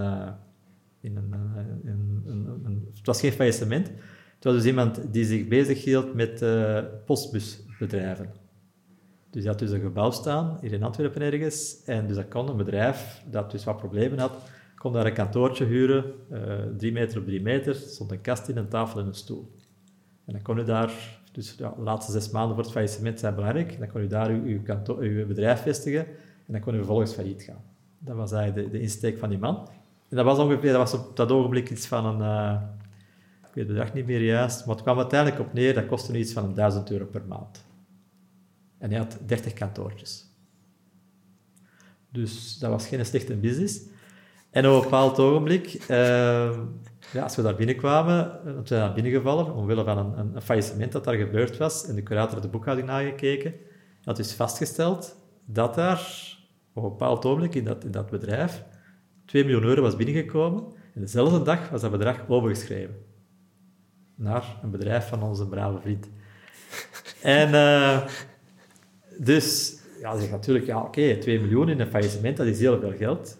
Een, 1.15 2.87
het 2.95 3.05
was 3.05 3.19
geen 3.19 3.31
faillissement. 3.31 3.87
Het 4.35 4.43
was 4.43 4.53
dus 4.53 4.65
iemand 4.65 5.01
die 5.11 5.25
zich 5.25 5.47
bezig 5.47 5.83
hield 5.83 6.13
met 6.13 6.45
postbusbedrijven. 7.05 8.29
Dus 9.29 9.41
die 9.41 9.51
had 9.51 9.59
dus 9.59 9.71
een 9.71 9.81
gebouw 9.81 10.11
staan, 10.11 10.57
hier 10.61 10.73
in 10.73 10.83
Antwerpen 10.83 11.21
ergens, 11.21 11.83
en 11.85 12.07
dus 12.07 12.15
dat 12.15 12.27
kon 12.27 12.49
een 12.49 12.57
bedrijf 12.57 13.23
dat 13.29 13.51
dus 13.51 13.63
wat 13.63 13.77
problemen 13.77 14.19
had, 14.19 14.31
kon 14.75 14.93
daar 14.93 15.05
een 15.05 15.13
kantoortje 15.13 15.65
huren, 15.65 16.13
uh, 16.31 16.39
drie 16.77 16.91
meter 16.91 17.19
op 17.19 17.25
drie 17.25 17.41
meter, 17.41 17.75
stond 17.75 18.11
een 18.11 18.21
kast 18.21 18.47
in, 18.47 18.57
een 18.57 18.67
tafel 18.67 18.99
en 18.99 19.05
een 19.05 19.13
stoel. 19.13 19.51
En 20.25 20.33
dan 20.33 20.41
kon 20.41 20.57
u 20.57 20.63
daar, 20.63 21.19
dus 21.31 21.55
ja, 21.57 21.73
de 21.77 21.81
laatste 21.81 22.11
zes 22.11 22.29
maanden 22.29 22.55
voor 22.55 22.63
het 22.63 22.73
faillissement 22.73 23.19
zijn 23.19 23.35
belangrijk, 23.35 23.79
dan 23.79 23.87
kon 23.87 24.01
u 24.01 24.07
daar 24.07 24.29
uw, 24.29 24.61
uw 24.99 25.27
bedrijf 25.27 25.61
vestigen 25.61 26.05
en 26.45 26.53
dan 26.53 26.61
kon 26.61 26.73
u 26.73 26.77
vervolgens 26.77 27.13
failliet 27.13 27.41
gaan. 27.43 27.61
Dat 27.99 28.15
was 28.15 28.31
eigenlijk 28.31 28.71
de, 28.71 28.77
de 28.77 28.83
insteek 28.83 29.17
van 29.17 29.29
die 29.29 29.39
man. 29.39 29.67
Dat 30.09 30.25
was 30.25 30.37
ongeveer, 30.37 30.71
dat 30.71 30.91
was 30.91 30.93
op 30.93 31.15
dat 31.15 31.31
ogenblik 31.31 31.69
iets 31.69 31.87
van 31.87 32.05
een, 32.05 32.19
uh, 32.19 32.61
ik 33.47 33.53
weet 33.53 33.67
de 33.67 33.73
dag 33.73 33.93
niet 33.93 34.05
meer 34.05 34.21
juist, 34.21 34.65
maar 34.65 34.75
het 34.75 34.83
kwam 34.83 34.97
uiteindelijk 34.97 35.41
op 35.41 35.53
neer, 35.53 35.73
dat 35.73 35.85
kostte 35.85 36.11
nu 36.11 36.19
iets 36.19 36.33
van 36.33 36.43
een 36.43 36.53
duizend 36.53 36.91
euro 36.91 37.05
per 37.05 37.25
maand. 37.27 37.65
En 38.77 38.89
hij 38.89 38.99
had 38.99 39.17
30 39.25 39.53
kantoortjes. 39.53 40.25
Dus 42.11 42.57
dat 42.57 42.69
was 42.69 42.87
geen 42.87 43.05
slechte 43.05 43.35
business. 43.35 43.81
En 44.49 44.67
op 44.67 44.75
een 44.75 44.81
bepaald 44.81 45.19
ogenblik, 45.19 45.73
uh, 45.73 45.87
ja, 47.13 47.23
als 47.23 47.35
we 47.35 47.41
daar 47.41 47.55
binnenkwamen, 47.55 48.39
we 48.43 48.61
zijn 48.63 48.81
daar 48.81 48.93
binnengevallen, 48.93 49.53
omwille 49.53 49.83
van 49.83 49.97
een, 49.97 50.35
een, 50.35 50.41
faillissement 50.41 50.91
dat 50.91 51.03
daar 51.03 51.15
gebeurd 51.15 51.57
was, 51.57 51.87
en 51.87 51.95
de 51.95 52.03
curator 52.03 52.41
de 52.41 52.47
boekhouding 52.47 52.87
nagekeken, 52.87 53.53
had 54.03 54.15
dus 54.15 54.33
vastgesteld 54.33 55.15
dat 55.45 55.75
daar 55.75 56.35
op 56.73 56.83
een 56.83 56.89
bepaald 56.89 57.25
ogenblik 57.25 57.55
in 57.55 57.63
dat, 57.63 57.83
in 57.83 57.91
dat 57.91 58.09
bedrijf 58.09 58.63
2 59.27 59.43
miljoen 59.43 59.63
euro 59.63 59.81
was 59.81 59.95
binnengekomen, 59.95 60.63
en 60.93 61.01
dezelfde 61.01 61.41
dag 61.41 61.69
was 61.69 61.81
dat 61.81 61.91
bedrag 61.91 62.27
overgeschreven 62.27 62.95
naar 64.15 64.59
een 64.63 64.71
bedrijf 64.71 65.07
van 65.07 65.23
onze 65.23 65.47
brave 65.47 65.79
vriend. 65.79 66.09
En 67.21 67.49
uh, 67.49 68.07
dus, 69.17 69.79
ja, 70.01 70.19
zeg 70.19 70.29
natuurlijk, 70.29 70.65
ja, 70.65 70.77
oké, 70.77 70.87
okay, 70.87 71.15
2 71.15 71.39
miljoen 71.39 71.69
in 71.69 71.79
een 71.79 71.87
faillissement, 71.87 72.37
dat 72.37 72.47
is 72.47 72.59
heel 72.59 72.79
veel 72.79 72.93
geld. 72.93 73.37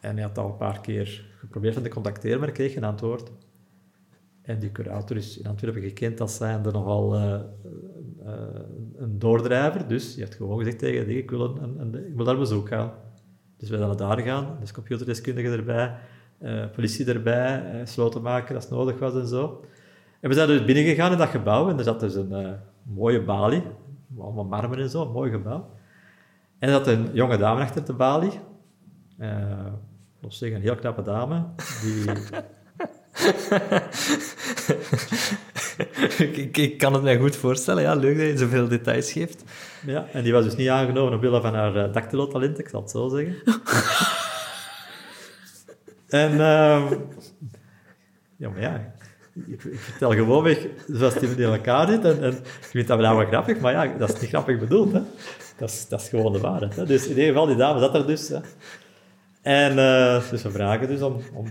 En 0.00 0.14
hij 0.14 0.22
had 0.22 0.38
al 0.38 0.46
een 0.46 0.56
paar 0.56 0.80
keer 0.80 1.24
geprobeerd 1.38 1.74
hem 1.74 1.82
te 1.82 1.90
contacteren, 1.90 2.40
maar 2.40 2.50
kreeg 2.50 2.72
geen 2.72 2.84
antwoord. 2.84 3.30
En 4.42 4.58
die 4.58 4.72
curator 4.72 5.16
is 5.16 5.38
in 5.38 5.46
Antwerpen 5.46 5.82
gekend 5.82 6.20
als 6.20 6.36
zijnde 6.36 6.70
nogal 6.70 7.14
uh, 7.14 7.40
uh, 8.24 8.32
een 8.96 9.18
doordrijver. 9.18 9.88
Dus 9.88 10.14
die 10.14 10.24
heeft 10.24 10.36
gewoon 10.36 10.58
gezegd 10.58 10.78
tegen 10.78 11.06
die, 11.06 11.18
ik 11.18 11.30
wil, 11.30 11.40
een, 11.40 11.80
een, 11.80 12.06
ik 12.06 12.16
wil 12.16 12.24
daar 12.24 12.38
bezoek 12.38 12.68
gaan. 12.68 12.92
Dus 13.60 13.70
we 13.70 13.76
zijn 13.76 13.96
daar 13.96 14.20
gaan, 14.20 14.56
dus 14.60 14.72
computerdeskundige 14.72 15.48
erbij, 15.48 15.94
uh, 16.42 16.64
politie 16.70 17.06
erbij, 17.06 17.74
uh, 17.74 17.86
sloten 17.86 18.22
maken 18.22 18.54
als 18.54 18.68
nodig 18.68 18.98
was 18.98 19.14
en 19.14 19.26
zo. 19.26 19.64
En 20.20 20.28
we 20.28 20.34
zijn 20.34 20.48
dus 20.48 20.64
binnengegaan 20.64 21.12
in 21.12 21.18
dat 21.18 21.28
gebouw 21.28 21.68
en 21.68 21.78
er 21.78 21.84
zat 21.84 22.00
dus 22.00 22.14
een 22.14 22.56
mooie 22.82 23.22
balie, 23.22 23.62
allemaal 24.18 24.44
marmer 24.44 24.80
en 24.80 24.90
zo, 24.90 25.02
een 25.02 25.12
mooi 25.12 25.30
gebouw. 25.30 25.70
En 26.58 26.68
er 26.68 26.74
zat 26.74 26.86
een 26.86 27.10
jonge 27.12 27.36
dame 27.36 27.60
achter 27.60 27.84
de 27.84 27.92
balie. 27.92 28.40
Uh, 29.18 29.28
zeggen, 30.28 30.56
een 30.56 30.62
heel 30.62 30.74
knappe 30.74 31.02
dame. 31.02 31.44
Die... 31.82 32.04
ik, 36.36 36.56
ik, 36.56 36.78
kan 36.78 36.92
het 36.92 37.02
mij 37.02 37.18
goed 37.18 37.36
voorstellen, 37.36 37.82
ja. 37.82 37.94
Leuk 37.94 38.18
dat 38.18 38.26
je 38.26 38.38
zoveel 38.38 38.68
details 38.68 39.12
geeft. 39.12 39.44
Ja, 39.86 40.06
en 40.12 40.22
die 40.22 40.32
was 40.32 40.44
dus 40.44 40.56
niet 40.56 40.68
aangenomen 40.68 41.12
omwille 41.12 41.40
van 41.40 41.54
haar 41.54 41.76
uh, 41.76 41.92
dactylo-talent, 41.92 42.58
ik 42.58 42.68
zal 42.68 42.80
het 42.80 42.90
zo 42.90 43.08
zeggen. 43.08 43.36
en... 46.26 46.32
Uh, 46.32 46.90
ja, 48.36 48.48
maar 48.48 48.60
ja, 48.60 48.92
ik, 49.46 49.64
ik 49.64 49.78
vertel 49.78 50.10
gewoon 50.10 50.42
weg 50.42 50.66
zoals 50.92 51.14
die 51.14 51.28
in 51.28 51.42
elkaar 51.42 51.88
zit. 51.88 52.04
En, 52.04 52.22
en 52.22 52.32
ik 52.32 52.66
vind 52.70 52.86
dat 52.86 52.98
wel 52.98 53.26
grappig, 53.26 53.60
maar 53.60 53.72
ja, 53.72 53.98
dat 53.98 54.14
is 54.14 54.20
niet 54.20 54.30
grappig 54.30 54.58
bedoeld. 54.58 54.92
Hè. 54.92 55.00
Dat, 55.56 55.68
is, 55.68 55.88
dat 55.88 56.00
is 56.00 56.08
gewoon 56.08 56.32
de 56.32 56.40
waarheid. 56.40 56.76
Hè. 56.76 56.86
Dus 56.86 57.02
in 57.02 57.08
ieder 57.08 57.24
geval, 57.24 57.46
die 57.46 57.56
dame 57.56 57.80
zat 57.80 57.94
er 57.94 58.06
dus. 58.06 58.28
Hè. 58.28 58.38
En 59.42 59.72
uh, 59.72 60.30
dus 60.30 60.42
we 60.42 60.50
vragen 60.50 60.88
dus 60.88 61.02
om, 61.02 61.16
om, 61.34 61.46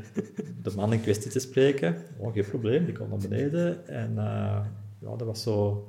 de 0.64 0.72
man 0.76 0.94
in 0.94 1.02
kwestie 1.02 1.32
te 1.32 1.40
spreken. 1.40 1.96
Oh, 2.18 2.34
geen 2.34 2.46
probleem, 2.46 2.86
die 2.86 2.94
komt 2.94 3.10
naar 3.10 3.30
beneden. 3.30 3.88
En 3.88 4.12
uh, 4.12 4.66
ja, 5.00 5.16
dat 5.18 5.24
was 5.24 5.44
zo... 5.44 5.88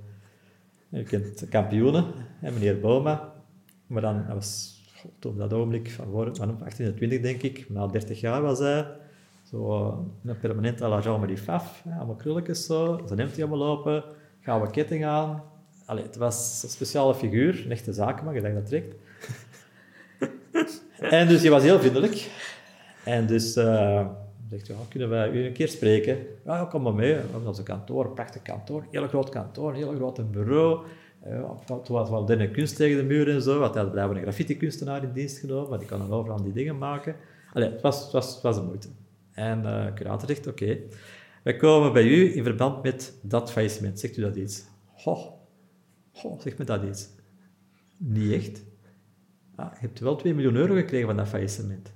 Je 0.89 1.03
kent 1.03 1.49
kampioenen, 1.49 2.05
meneer 2.41 2.81
Boma. 2.81 3.33
Maar 3.87 4.03
dan, 4.03 4.25
dat 4.27 4.35
was 4.35 4.81
op 5.23 5.39
dat 5.39 5.53
ogenblik 5.53 5.91
van, 5.91 6.05
van 6.13 6.59
1820 6.59 7.21
denk 7.21 7.43
ik, 7.43 7.71
na 7.71 7.87
30 7.87 8.21
jaar 8.21 8.43
was 8.43 8.59
hij 8.59 8.87
zo 9.51 9.91
een 10.25 10.39
permanent 10.39 10.83
à 10.83 10.89
la 10.89 11.01
Jean-Marie 11.01 11.37
Faf, 11.37 11.85
allemaal 11.97 12.15
krulletjes 12.15 12.67
zo, 12.67 13.01
zijn 13.07 13.19
hemdje 13.19 13.43
allemaal 13.43 13.67
lopen, 13.67 14.05
gouden 14.41 14.71
ketting 14.71 15.05
aan. 15.05 15.43
Het 15.87 16.17
was 16.17 16.61
een 16.63 16.69
speciale 16.69 17.15
figuur, 17.15 17.63
een 17.65 17.71
echte 17.71 17.93
zakenman, 17.93 18.35
je 18.35 18.41
dat 18.41 18.67
trekt. 18.67 18.95
En 21.01 21.29
dus 21.29 21.41
hij 21.41 21.51
was 21.51 21.63
heel 21.63 21.79
vriendelijk. 21.79 22.31
En 23.05 23.27
dus 23.27 23.57
uh, 23.57 24.07
zegt, 24.51 24.67
ja, 24.67 24.75
kunnen 24.89 25.09
wij 25.09 25.31
u 25.31 25.45
een 25.45 25.53
keer 25.53 25.69
spreken? 25.69 26.19
Ja, 26.45 26.65
kom 26.65 26.83
maar 26.83 26.95
mee. 26.95 27.15
We 27.15 27.21
hebben 27.21 27.47
onze 27.47 27.63
kantoor, 27.63 28.05
een 28.05 28.15
prachtig 28.15 28.43
kantoor, 28.43 28.87
heel 28.91 29.09
groot 29.09 29.29
kantoor, 29.29 29.75
heel 29.75 29.93
groot 29.93 30.31
bureau. 30.31 30.85
Uh, 31.27 31.51
toen 31.67 31.97
was 31.97 32.11
wel 32.11 32.31
een 32.31 32.53
kunst 32.53 32.77
tegen 32.77 32.97
de 32.97 33.03
muur 33.03 33.29
en 33.29 33.43
zo, 33.43 33.59
want 33.59 33.75
hij 33.75 33.85
had 33.85 33.97
een 33.97 34.23
graffiti-kunstenaar 34.23 35.03
in 35.03 35.13
dienst 35.13 35.39
genomen, 35.39 35.69
maar 35.71 35.79
die 35.79 35.89
kan 35.89 35.99
dan 35.99 36.13
overal 36.13 36.43
die 36.43 36.53
dingen 36.53 36.79
maken. 36.79 37.17
Allee, 37.53 37.71
het 37.71 37.81
was, 37.81 38.13
was, 38.13 38.41
was 38.43 38.57
een 38.57 38.65
moeite. 38.65 38.89
En 39.33 39.59
uh, 39.59 39.85
de 39.85 39.93
curator 39.93 40.29
zegt, 40.29 40.47
oké, 40.47 40.79
wij 41.43 41.57
komen 41.57 41.93
bij 41.93 42.05
u 42.05 42.37
in 42.37 42.45
verband 42.45 42.83
met 42.83 43.15
dat 43.23 43.53
faillissement. 43.53 44.01
Zegt 44.01 44.17
u 44.17 44.23
dat 44.23 44.37
iets? 44.37 44.65
Ho, 44.87 45.39
ho 46.13 46.39
zegt 46.41 46.59
me 46.59 46.65
dat 46.65 46.83
iets? 46.83 47.09
Niet 47.97 48.33
echt. 48.33 48.63
Ah, 49.61 49.73
je 49.73 49.81
hebt 49.81 50.01
wel 50.01 50.17
2 50.17 50.35
miljoen 50.35 50.55
euro 50.55 50.75
gekregen 50.75 51.07
van 51.07 51.17
dat 51.17 51.29
faillissement. 51.29 51.93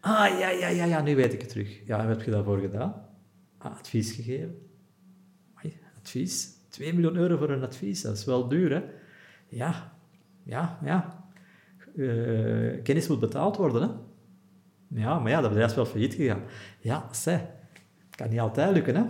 Ah, 0.00 0.38
ja, 0.38 0.48
ja, 0.48 0.68
ja, 0.68 0.84
ja, 0.84 1.02
nu 1.02 1.16
weet 1.16 1.32
ik 1.32 1.40
het 1.40 1.48
terug. 1.50 1.86
Ja, 1.86 1.96
wat 1.96 2.16
heb 2.16 2.22
je 2.22 2.30
daarvoor 2.30 2.58
gedaan? 2.58 3.06
Ah, 3.58 3.78
advies 3.78 4.12
gegeven. 4.12 4.58
Amai, 5.54 5.78
advies? 6.02 6.48
2 6.68 6.94
miljoen 6.94 7.16
euro 7.16 7.36
voor 7.36 7.50
een 7.50 7.62
advies, 7.62 8.02
dat 8.02 8.16
is 8.16 8.24
wel 8.24 8.48
duur, 8.48 8.72
hè? 8.72 8.82
Ja, 9.48 9.92
ja, 10.42 10.78
ja. 10.84 11.24
Uh, 11.94 12.82
kennis 12.82 13.08
moet 13.08 13.20
betaald 13.20 13.56
worden, 13.56 13.82
hè? 13.82 13.88
Ja, 15.00 15.18
maar 15.18 15.30
ja, 15.30 15.40
dat 15.40 15.50
bedrijf 15.50 15.70
is 15.70 15.76
wel 15.76 15.86
failliet 15.86 16.14
gegaan. 16.14 16.42
Ja, 16.80 17.08
het 17.10 18.16
kan 18.16 18.30
niet 18.30 18.40
altijd 18.40 18.72
lukken, 18.72 18.96
hè. 18.96 19.04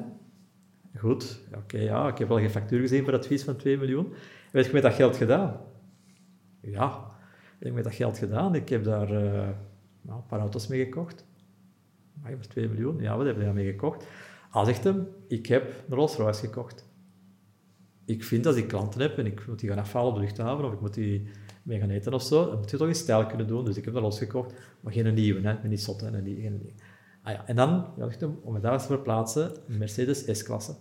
Goed, 0.99 1.41
oké, 1.55 1.79
ja, 1.79 2.09
ik 2.09 2.19
heb 2.19 2.29
wel 2.29 2.39
geen 2.39 2.51
factuur 2.51 2.81
gezien 2.81 3.05
voor 3.05 3.15
advies 3.15 3.43
van 3.43 3.57
2 3.57 3.79
miljoen. 3.79 4.15
Weet 4.53 4.67
je 4.67 4.73
met 4.73 4.83
dat 4.83 4.95
geld 4.95 5.17
gedaan? 5.17 5.61
Ja, 6.65 7.11
ik 7.59 7.67
heb 7.67 7.75
met 7.75 7.85
dat 7.85 7.95
geld 7.95 8.19
gedaan. 8.19 8.55
Ik 8.55 8.69
heb 8.69 8.85
daar 8.85 9.13
uh, 9.13 9.49
nou, 10.03 10.19
een 10.19 10.27
paar 10.27 10.41
auto's 10.41 10.67
mee 10.67 10.85
gekocht. 10.85 11.25
Maar 12.23 12.31
je 12.31 12.39
2 12.39 12.69
miljoen. 12.69 13.01
Ja, 13.01 13.17
wat 13.17 13.27
heb 13.27 13.37
je 13.37 13.45
daarmee 13.45 13.71
gekocht? 13.71 14.07
Hij 14.51 14.65
zegt 14.65 14.85
hem, 14.85 15.09
ik 15.29 15.47
heb 15.47 15.85
een 15.89 15.97
Rolls 15.97 16.17
Royce 16.17 16.41
gekocht. 16.41 16.85
Ik 18.05 18.25
vind 18.25 18.47
als 18.47 18.57
ik 18.57 18.69
klanten 18.69 19.01
heb 19.01 19.19
en 19.19 19.27
ik 19.27 19.47
moet 19.47 19.59
die 19.59 19.69
gaan 19.69 19.79
afhalen 19.79 20.09
op 20.09 20.15
de 20.15 20.21
luchthaven 20.21 20.65
of 20.65 20.73
ik 20.73 20.81
moet 20.81 20.95
die 20.95 21.29
mee 21.63 21.79
gaan 21.79 21.91
eten 21.91 22.15
of 22.15 22.23
zo, 22.23 22.47
dan 22.47 22.59
moet 22.59 22.71
je 22.71 22.77
toch 22.77 22.89
in 22.89 22.95
stijl 22.95 23.27
kunnen 23.27 23.47
doen. 23.47 23.65
Dus 23.65 23.77
ik 23.77 23.85
heb 23.85 23.95
dat 23.95 24.03
losgekocht, 24.03 24.55
maar 24.81 24.93
geen 24.93 25.15
nieuwe, 25.15 25.49
hè. 25.49 25.69
niet 25.69 25.83
zot, 25.83 26.01
hè. 26.01 26.11
Geen 26.11 26.23
nieuwe. 26.23 26.73
Ah 27.23 27.33
ja, 27.33 27.47
en 27.47 27.57
dan, 27.57 27.87
ja, 27.97 28.09
om 28.43 28.53
me 28.53 28.61
daar 28.61 28.79
te 28.79 28.87
verplaatsen, 28.87 29.53
een 29.69 29.79
Mercedes 29.79 30.39
S-klasse. 30.39 30.77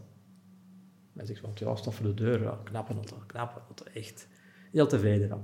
Hij 1.14 1.26
zegt, 1.26 1.42
want 1.42 1.60
ja, 1.60 1.76
stop 1.76 1.94
voor 1.94 2.06
de 2.06 2.14
deur, 2.14 2.42
ja, 2.42 2.60
knappe 2.64 2.94
auto, 2.94 3.18
knappe 3.28 3.60
auto, 3.60 3.86
echt. 3.94 4.28
Heel 4.74 4.88
tevreden 4.88 5.30
dan. 5.30 5.42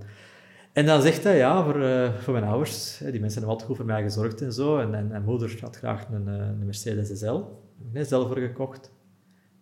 En 0.74 0.86
dan 0.86 1.02
zegt 1.02 1.24
hij, 1.24 1.38
ja, 1.38 1.64
voor, 1.64 1.78
uh, 1.82 2.14
voor 2.14 2.34
mijn 2.34 2.46
ouders, 2.46 2.98
die 2.98 3.20
mensen 3.20 3.32
hebben 3.32 3.50
altijd 3.50 3.68
goed 3.68 3.78
voor 3.78 3.86
mij 3.86 4.02
gezorgd 4.02 4.42
en 4.42 4.54
zo, 4.54 4.80
en, 4.80 5.12
en, 5.12 5.24
moeder 5.24 5.58
had 5.62 5.78
graag 5.78 6.08
een, 6.10 6.28
eh, 6.28 6.36
een 6.36 6.66
Mercedes 6.66 7.20
SL, 7.20 7.42
een 7.94 8.06
zelf 8.06 8.28
voor 8.28 8.38
gekocht. 8.38 8.92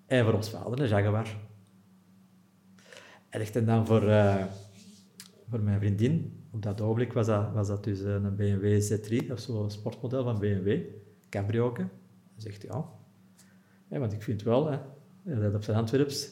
En 0.06 0.26
voor 0.26 0.34
ons 0.34 0.50
vader 0.50 0.82
een 0.82 0.88
Jaguar. 0.88 1.38
En 3.30 3.40
zegt 3.40 3.56
en 3.56 3.66
dan 3.66 3.86
voor... 3.86 4.04
Uh, 4.04 4.44
voor 5.50 5.62
mijn 5.62 5.80
vriendin, 5.80 6.44
op 6.52 6.62
dat 6.62 6.82
ogenblik 6.82 7.14
was 7.14 7.28
dat, 7.28 7.54
was 7.54 7.68
dat 7.68 7.84
dus 7.84 8.00
een 8.00 8.36
BMW 8.36 8.82
Z3, 8.82 9.32
of 9.32 9.40
zo'n 9.40 9.72
sportmodel 9.72 10.24
van 10.24 10.40
BMW, 10.40 10.80
cabrioke. 11.30 11.82
Hij 11.82 11.90
zegt, 12.38 12.62
ja, 12.62 12.90
ja, 13.88 14.00
want 14.00 14.14
ik 14.14 14.24
vind 14.24 14.44
wel, 14.44 14.72
hè, 14.72 15.40
dat 15.40 15.56
op 15.56 15.64
zijn 15.64 15.78
Antwerps, 15.78 16.32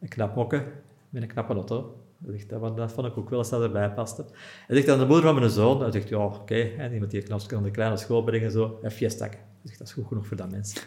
een 0.00 0.08
knap 0.08 0.34
mokken 0.34 0.64
met 1.10 1.22
een 1.22 1.28
knappe 1.28 1.54
auto. 1.54 2.07
Zegt, 2.26 2.48
dat, 2.48 2.76
dat 2.76 2.92
vond 2.92 3.06
ik 3.06 3.16
ook 3.16 3.30
wel 3.30 3.38
als 3.38 3.50
dat 3.50 3.62
erbij 3.62 3.92
paste. 3.92 4.24
Hij 4.66 4.76
zegt 4.76 4.88
aan 4.88 4.98
de 4.98 5.06
moeder 5.06 5.24
van 5.24 5.34
mijn 5.34 5.50
zoon, 5.50 5.80
hij 5.80 5.90
zegt, 5.90 6.08
ja, 6.08 6.24
oké, 6.24 6.36
okay, 6.36 7.06
die 7.08 7.22
knapske 7.22 7.54
naar 7.54 7.64
de 7.64 7.70
kleine 7.70 7.96
school 7.96 8.22
brengen, 8.22 8.50
zo, 8.50 8.78
een 8.82 8.90
fiesta. 8.90 9.26
Hij 9.26 9.38
zegt, 9.64 9.78
dat 9.78 9.86
is 9.86 9.92
goed 9.92 10.06
genoeg 10.06 10.26
voor 10.26 10.36
dat 10.36 10.50
mens. 10.50 10.72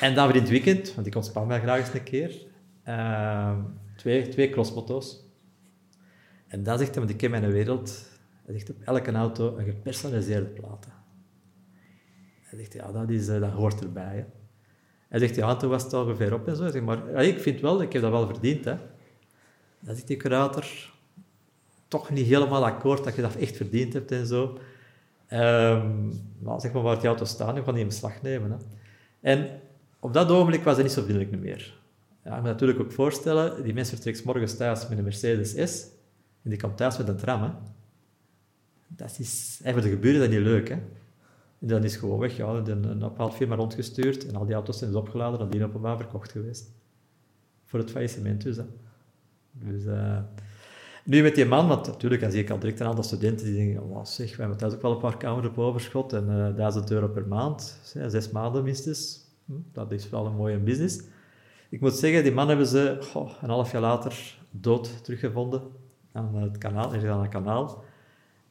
En 0.00 0.14
dan 0.14 0.26
weer 0.26 0.36
in 0.36 0.42
het 0.42 0.50
weekend, 0.50 0.94
want 0.94 1.06
ik 1.06 1.14
ontspan 1.14 1.46
mij 1.46 1.60
graag 1.60 1.78
eens 1.78 1.94
een 1.94 2.02
keer, 2.02 2.46
ehm, 2.82 3.60
twee, 3.96 4.28
twee 4.28 4.50
crossmoto's. 4.50 5.24
En 6.46 6.62
dan 6.62 6.78
zegt 6.78 6.90
hij, 6.90 6.98
want 6.98 7.10
ik 7.10 7.16
ken 7.16 7.30
mijn 7.30 7.50
wereld, 7.50 8.08
hij 8.44 8.54
zegt 8.54 8.70
op 8.70 8.76
elke 8.84 9.12
auto 9.12 9.56
een 9.56 9.64
gepersonaliseerde 9.64 10.46
platen. 10.46 10.92
Hij 12.42 12.58
zegt, 12.58 12.72
ja, 12.72 12.92
dat, 12.92 13.10
is, 13.10 13.28
eh, 13.28 13.40
dat 13.40 13.50
hoort 13.50 13.80
erbij. 13.82 14.16
Hè. 14.16 14.24
Hij 15.08 15.18
zegt, 15.18 15.34
ja, 15.34 15.56
toen 15.56 15.70
was 15.70 15.82
het 15.82 15.92
ongeveer 15.92 16.34
op 16.34 16.48
en 16.48 16.56
zo. 16.56 16.62
Hij 16.62 16.72
zegt, 16.72 16.84
maar 16.84 17.10
ja, 17.10 17.18
ik 17.18 17.38
vind 17.38 17.60
wel, 17.60 17.82
ik 17.82 17.92
heb 17.92 18.02
dat 18.02 18.10
wel 18.10 18.26
verdiend. 18.26 18.64
Hè. 18.64 18.76
Dan 19.84 19.94
zegt 19.94 20.06
die 20.06 20.16
curator, 20.16 20.92
toch 21.88 22.10
niet 22.10 22.26
helemaal 22.26 22.64
akkoord 22.64 23.04
dat 23.04 23.14
je 23.14 23.22
dat 23.22 23.34
echt 23.34 23.56
verdiend 23.56 23.92
hebt 23.92 24.10
en 24.10 24.26
zo. 24.26 24.58
Um, 25.30 26.22
nou, 26.38 26.60
zeg 26.60 26.72
maar 26.72 26.82
waar 26.82 26.98
die 26.98 27.06
auto 27.06 27.24
staan, 27.24 27.54
je 27.54 27.62
kan 27.62 27.72
die 27.72 27.82
in 27.82 27.88
beslag 27.88 28.22
nemen. 28.22 28.50
Hè. 28.50 28.56
En 29.20 29.60
op 29.98 30.12
dat 30.12 30.30
ogenblik 30.30 30.62
was 30.62 30.74
hij 30.74 30.82
niet 30.82 30.92
zo 30.92 31.02
vriendelijk 31.02 31.40
meer. 31.40 31.80
Ja, 32.24 32.30
je 32.30 32.40
moet 32.40 32.50
natuurlijk 32.50 32.80
ook 32.80 32.92
voorstellen, 32.92 33.62
die 33.62 33.74
mensen 33.74 33.94
vertrekt 33.94 34.24
morgens 34.24 34.56
thuis 34.56 34.88
met 34.88 34.98
een 34.98 35.04
Mercedes 35.04 35.50
S 35.50 35.82
en 36.42 36.50
die 36.50 36.58
komt 36.58 36.76
thuis 36.76 36.98
met 36.98 37.08
een 37.08 37.16
tram. 37.16 37.42
Hè. 37.42 37.50
Dat 38.88 39.16
is, 39.18 39.60
voor 39.64 39.80
de 39.80 39.88
geburen 39.88 40.20
dat 40.20 40.30
niet 40.30 40.38
leuk. 40.38 40.68
Hè. 40.68 40.74
En 41.58 41.66
dan 41.70 41.84
is 41.84 41.96
gewoon 41.96 42.18
weg. 42.18 42.36
Ja, 42.36 42.46
een, 42.46 43.04
ophaalfirma 43.04 43.54
rondgestuurd 43.54 44.26
en 44.26 44.34
al 44.34 44.46
die 44.46 44.54
auto's 44.54 44.78
zijn 44.78 44.90
dus 44.90 45.00
opgeladen 45.00 45.40
en 45.40 45.48
die 45.48 45.64
op 45.64 45.74
een 45.74 45.96
verkocht 45.96 46.30
geweest. 46.30 46.70
Voor 47.64 47.78
het 47.78 47.90
faillissement 47.90 48.42
dus. 48.42 48.56
Hè. 48.56 48.64
Dus... 49.54 49.84
Uh, 49.84 50.18
nu 51.04 51.22
met 51.22 51.34
die 51.34 51.44
man, 51.44 51.68
want 51.68 51.86
natuurlijk 51.86 52.20
dan 52.20 52.30
zie 52.30 52.42
ik 52.42 52.50
al 52.50 52.58
direct 52.58 52.80
een 52.80 52.86
aantal 52.86 53.04
studenten 53.04 53.46
die 53.46 53.54
denken, 53.54 53.82
oh, 53.82 54.04
zeg, 54.04 54.30
we 54.30 54.40
hebben 54.40 54.58
thuis 54.58 54.74
ook 54.74 54.82
wel 54.82 54.92
een 54.92 54.98
paar 54.98 55.16
kamers 55.16 55.46
op 55.46 55.58
overschot 55.58 56.12
en 56.12 56.26
uh, 56.28 56.48
eh, 56.48 56.56
1000 56.56 56.90
euro 56.90 57.08
per 57.08 57.26
maand, 57.26 57.78
zes 58.06 58.30
maanden 58.30 58.64
minstens. 58.64 59.20
Hm, 59.44 59.52
dat 59.72 59.92
is 59.92 60.10
wel 60.10 60.26
een 60.26 60.36
mooie 60.36 60.58
business. 60.58 61.00
Ik 61.68 61.80
moet 61.80 61.94
zeggen, 61.94 62.22
die 62.22 62.32
man 62.32 62.48
hebben 62.48 62.66
ze 62.66 62.98
een 63.42 63.48
half 63.48 63.72
jaar 63.72 63.80
later 63.80 64.38
dood 64.50 65.04
teruggevonden 65.04 65.62
aan 66.12 66.34
het 66.34 66.58
kanaal, 66.58 66.94
er 66.94 67.10
aan 67.10 67.20
het 67.20 67.30
kanaal. 67.30 67.84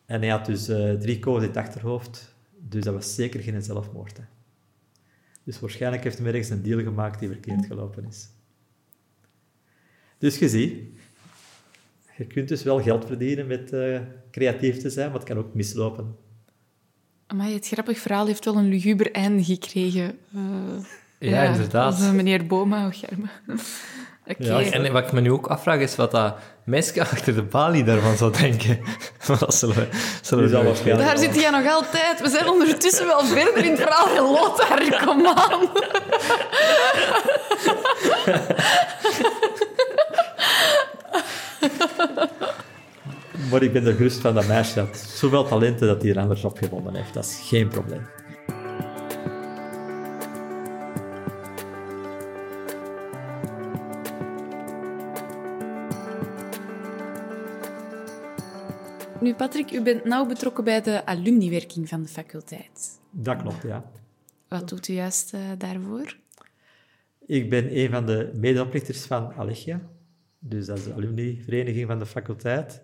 En 0.05 0.21
hij 0.21 0.29
had 0.29 0.45
dus 0.45 0.69
uh, 0.69 0.93
drie 0.93 1.19
kogels 1.19 1.43
in 1.43 1.49
het 1.49 1.57
achterhoofd, 1.57 2.35
dus 2.57 2.83
dat 2.83 2.93
was 2.93 3.15
zeker 3.15 3.39
geen 3.39 3.61
zelfmoord. 3.61 4.19
Dus 5.43 5.59
waarschijnlijk 5.59 6.03
heeft 6.03 6.17
hij 6.17 6.27
ergens 6.27 6.49
een 6.49 6.61
deal 6.61 6.81
gemaakt 6.81 7.19
die 7.19 7.29
verkeerd 7.29 7.65
gelopen 7.65 8.05
is. 8.05 8.29
Dus 10.23 10.37
je 10.37 10.49
ziet, 10.49 10.73
je 12.17 12.25
kunt 12.25 12.47
dus 12.47 12.63
wel 12.63 12.81
geld 12.81 13.05
verdienen 13.05 13.47
met 13.47 13.71
uh, 13.73 13.99
creatief 14.31 14.77
te 14.77 14.89
zijn, 14.89 15.07
maar 15.09 15.19
het 15.19 15.27
kan 15.27 15.37
ook 15.37 15.53
mislopen. 15.53 16.15
Maar 17.35 17.47
het 17.47 17.67
grappig 17.67 17.99
verhaal 17.99 18.25
heeft 18.25 18.45
wel 18.45 18.55
een 18.55 18.67
luguber 18.69 19.11
einde 19.11 19.43
gekregen. 19.43 20.17
Uh, 20.35 20.41
ja, 21.19 21.43
ja, 21.43 21.51
inderdaad. 21.51 22.13
Meneer 22.13 22.45
Boma 22.45 22.87
of 22.87 23.01
okay. 24.25 24.35
ja, 24.37 24.61
en 24.71 24.91
wat 24.91 25.03
ik 25.03 25.11
me 25.11 25.21
nu 25.21 25.31
ook 25.31 25.47
afvraag 25.47 25.79
is 25.79 25.95
wat 25.95 26.11
dat 26.11 26.35
meisje 26.65 27.01
achter 27.01 27.35
de 27.35 27.43
balie 27.43 27.83
daarvan 27.83 28.17
zou 28.17 28.31
denken. 28.31 28.79
wat 29.27 29.55
zullen 29.55 29.75
we, 29.75 29.87
zullen 30.21 30.73
we 30.83 30.95
Daar 30.95 31.17
zit 31.17 31.41
hij 31.41 31.61
nog 31.61 31.71
altijd. 31.71 32.21
We 32.21 32.29
zijn 32.29 32.49
ondertussen 32.49 33.05
wel 33.05 33.25
verder 33.25 33.65
in 33.65 33.71
het 33.71 33.79
verhaal. 33.79 34.31
Lothar, 34.31 35.05
kom 35.05 35.25
aan. 35.25 35.69
maar 43.49 43.63
ik 43.63 43.73
ben 43.73 43.85
er 43.85 43.93
gerust 43.93 44.19
van 44.19 44.33
dat 44.33 44.47
meisje 44.47 44.75
dat 44.75 44.97
zoveel 44.97 45.47
talenten 45.47 45.87
dat 45.87 46.01
hij 46.01 46.11
er 46.11 46.19
anders 46.19 46.43
opgevonden 46.43 46.95
heeft. 46.95 47.13
Dat 47.13 47.25
is 47.25 47.39
geen 47.47 47.67
probleem. 47.67 48.07
Nu, 59.23 59.33
Patrick, 59.33 59.71
u 59.71 59.81
bent 59.81 60.05
nauw 60.05 60.25
betrokken 60.25 60.63
bij 60.63 60.81
de 60.81 61.05
alumniwerking 61.05 61.89
van 61.89 62.01
de 62.01 62.07
faculteit. 62.07 62.99
Dat 63.11 63.41
klopt, 63.41 63.63
ja. 63.63 63.91
Wat 64.47 64.69
doet 64.69 64.87
u 64.87 64.93
juist 64.93 65.33
uh, 65.33 65.41
daarvoor? 65.57 66.17
Ik 67.25 67.49
ben 67.49 67.77
een 67.77 67.89
van 67.89 68.05
de 68.05 68.31
medeoprichters 68.33 69.05
van 69.05 69.35
Allegia. 69.35 69.81
Dus 70.45 70.65
dat 70.65 70.77
is 70.77 70.83
de 70.83 70.93
alumni-vereniging 70.93 71.87
van 71.87 71.99
de 71.99 72.05
faculteit. 72.05 72.83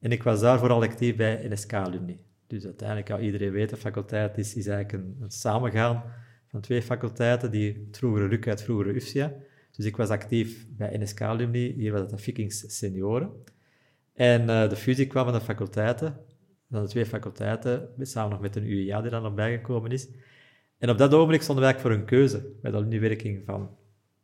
En 0.00 0.12
ik 0.12 0.22
was 0.22 0.40
daar 0.40 0.58
vooral 0.58 0.82
actief 0.82 1.16
bij 1.16 1.48
NSK-alumni. 1.48 2.20
Dus 2.46 2.64
uiteindelijk, 2.64 3.08
ja, 3.08 3.18
iedereen 3.18 3.50
weet, 3.50 3.70
de 3.70 3.76
faculteit 3.76 4.38
is, 4.38 4.54
is 4.54 4.66
eigenlijk 4.66 5.04
een, 5.20 5.30
samengaan 5.30 6.02
van 6.46 6.60
twee 6.60 6.82
faculteiten, 6.82 7.50
die 7.50 7.84
het 7.86 7.96
vroegere 7.96 8.26
RUC 8.26 8.48
uit 8.48 8.62
vroegere 8.62 8.94
UFSIA. 8.94 9.32
Dus 9.72 9.84
ik 9.84 9.96
was 9.96 10.08
actief 10.08 10.66
bij 10.70 10.98
NSK-alumni, 10.98 11.72
hier 11.72 11.92
was 11.92 12.00
het 12.00 12.10
de 12.10 12.18
Vikings 12.18 12.76
Senioren. 12.78 13.30
En 14.14 14.42
uh, 14.42 14.68
de 14.68 14.76
fusie 14.76 15.06
kwam 15.06 15.24
van 15.24 15.32
de 15.32 15.40
faculteiten, 15.40 16.18
van 16.70 16.82
de 16.82 16.88
twee 16.88 17.06
faculteiten, 17.06 17.88
samen 18.00 18.30
nog 18.30 18.40
met 18.40 18.56
een 18.56 18.66
UEA 18.66 19.00
die 19.00 19.10
dan 19.10 19.22
nog 19.22 19.34
bijgekomen 19.34 19.90
is. 19.90 20.08
En 20.78 20.90
op 20.90 20.98
dat 20.98 21.14
ogenblik 21.14 21.42
stonden 21.42 21.64
wij 21.64 21.78
voor 21.78 21.90
een 21.90 22.04
keuze 22.04 22.52
bij 22.62 22.70
de 22.70 22.76
alumniwerking 22.76 23.44
van 23.44 23.76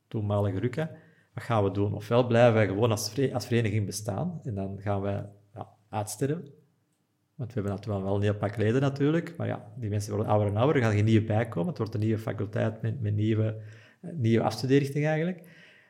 toenmalige 0.08 0.58
RUCA. 0.58 0.90
Wat 1.34 1.44
gaan 1.44 1.64
we 1.64 1.70
doen? 1.70 1.94
Ofwel 1.94 2.26
blijven 2.26 2.54
wij 2.54 2.66
gewoon 2.66 2.90
als, 2.90 3.12
vereniging 3.46 3.86
bestaan 3.86 4.40
en 4.42 4.54
dan 4.54 4.78
gaan 4.80 5.00
wij 5.00 5.26
uitsterven. 5.88 6.44
Want 7.34 7.54
we 7.54 7.60
hebben 7.60 7.72
natuurlijk 7.72 8.04
wel 8.04 8.16
een 8.16 8.22
heel 8.22 8.34
pak 8.34 8.56
leden 8.56 8.80
natuurlijk, 8.80 9.36
maar 9.36 9.46
ja, 9.46 9.72
die 9.76 9.90
mensen 9.90 10.14
worden 10.14 10.30
ouder 10.30 10.48
en 10.48 10.56
ouder, 10.56 10.76
er 10.76 10.82
gaan 10.82 10.92
geen 10.92 11.04
nieuwe 11.04 11.26
bijkomen. 11.26 11.68
Het 11.68 11.78
wordt 11.78 11.94
een 11.94 12.00
nieuwe 12.00 12.18
faculteit 12.18 12.82
met, 12.82 13.00
met 13.00 13.14
nieuwe, 13.14 13.56
nieuwe 14.00 14.44
afstudeerrichting 14.44 15.06
eigenlijk. 15.06 15.42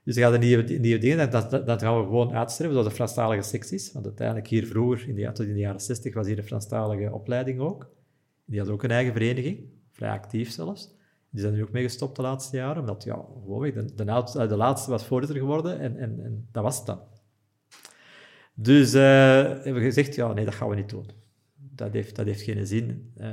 Dus 0.05 0.16
er 0.16 0.31
gaan 0.31 0.40
nieuwe, 0.40 0.62
nieuwe 0.78 0.98
dingen, 0.98 1.31
dat, 1.31 1.50
dat, 1.50 1.66
dat, 1.66 1.83
gaan 1.83 1.98
we 1.98 2.05
gewoon 2.05 2.33
uitsterven, 2.33 2.74
zoals 2.74 2.88
de 2.88 2.94
Franstalige 2.94 3.42
secties. 3.42 3.92
Want 3.92 4.07
uiteindelijk 4.07 4.46
hier 4.48 4.66
vroeger, 4.66 5.09
in 5.09 5.14
de, 5.14 5.33
tot 5.33 5.46
in 5.46 5.52
de 5.52 5.59
jaren 5.59 5.81
60, 5.81 6.14
was 6.14 6.26
hier 6.26 6.37
de 6.37 6.42
Franstalige 6.42 7.12
opleiding 7.12 7.61
ook. 7.61 7.90
Die 8.44 8.59
had 8.59 8.68
ook 8.68 8.83
een 8.83 8.90
eigen 8.90 9.12
vereniging, 9.12 9.64
vrij 9.90 10.11
actief 10.11 10.50
zelfs. 10.50 10.94
Die 11.33 11.40
zijn 11.40 11.53
nu 11.53 11.62
ook 11.62 11.73
mee 11.73 11.83
gestopt 11.83 12.16
de 12.16 12.23
laatste 12.23 12.57
jaren, 12.57 12.81
omdat 12.81 13.05
ja, 13.05 13.25
gewoon 13.42 13.62
de, 13.62 13.95
de, 13.95 14.47
de 14.47 14.57
laatste 14.57 14.90
was 14.90 15.07
voorzitter 15.07 15.38
geworden 15.38 15.79
en, 15.79 15.97
en, 15.97 16.25
en 16.25 16.49
dat 16.53 16.62
was 16.62 16.77
het 16.77 16.87
dan. 16.87 17.01
Dus 18.55 18.95
uh, 18.95 19.03
hebben 19.42 19.75
we 19.75 19.81
gezegd, 19.81 20.14
ja, 20.14 20.33
nee, 20.33 20.45
dat 20.45 20.55
gaan 20.55 20.68
we 20.68 20.75
niet 20.75 20.90
doen. 20.90 21.07
Dat 21.55 21.92
heeft, 21.92 22.16
dat 22.16 22.27
heeft 22.27 22.42
geen 22.42 22.66
zin. 22.66 23.12
Uh, 23.16 23.25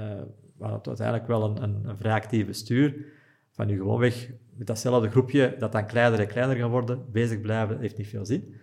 we 0.57 0.65
hadden 0.65 0.85
uiteindelijk 0.85 1.27
wel 1.27 1.43
een, 1.43 1.63
een, 1.63 1.89
een 1.89 1.97
vrij 1.97 2.13
actief 2.13 2.45
bestuur. 2.45 3.05
Van 3.51 3.67
nu 3.67 3.77
gewoon 3.77 3.99
weg 3.99 4.31
met 4.53 4.67
datzelfde 4.67 5.09
groepje, 5.09 5.55
dat 5.59 5.71
dan 5.71 5.85
kleiner 5.85 6.19
en 6.19 6.27
kleiner 6.27 6.55
gaat 6.55 6.69
worden, 6.69 7.05
bezig 7.11 7.41
blijven, 7.41 7.79
heeft 7.79 7.97
niet 7.97 8.07
veel 8.07 8.25
zin. 8.25 8.55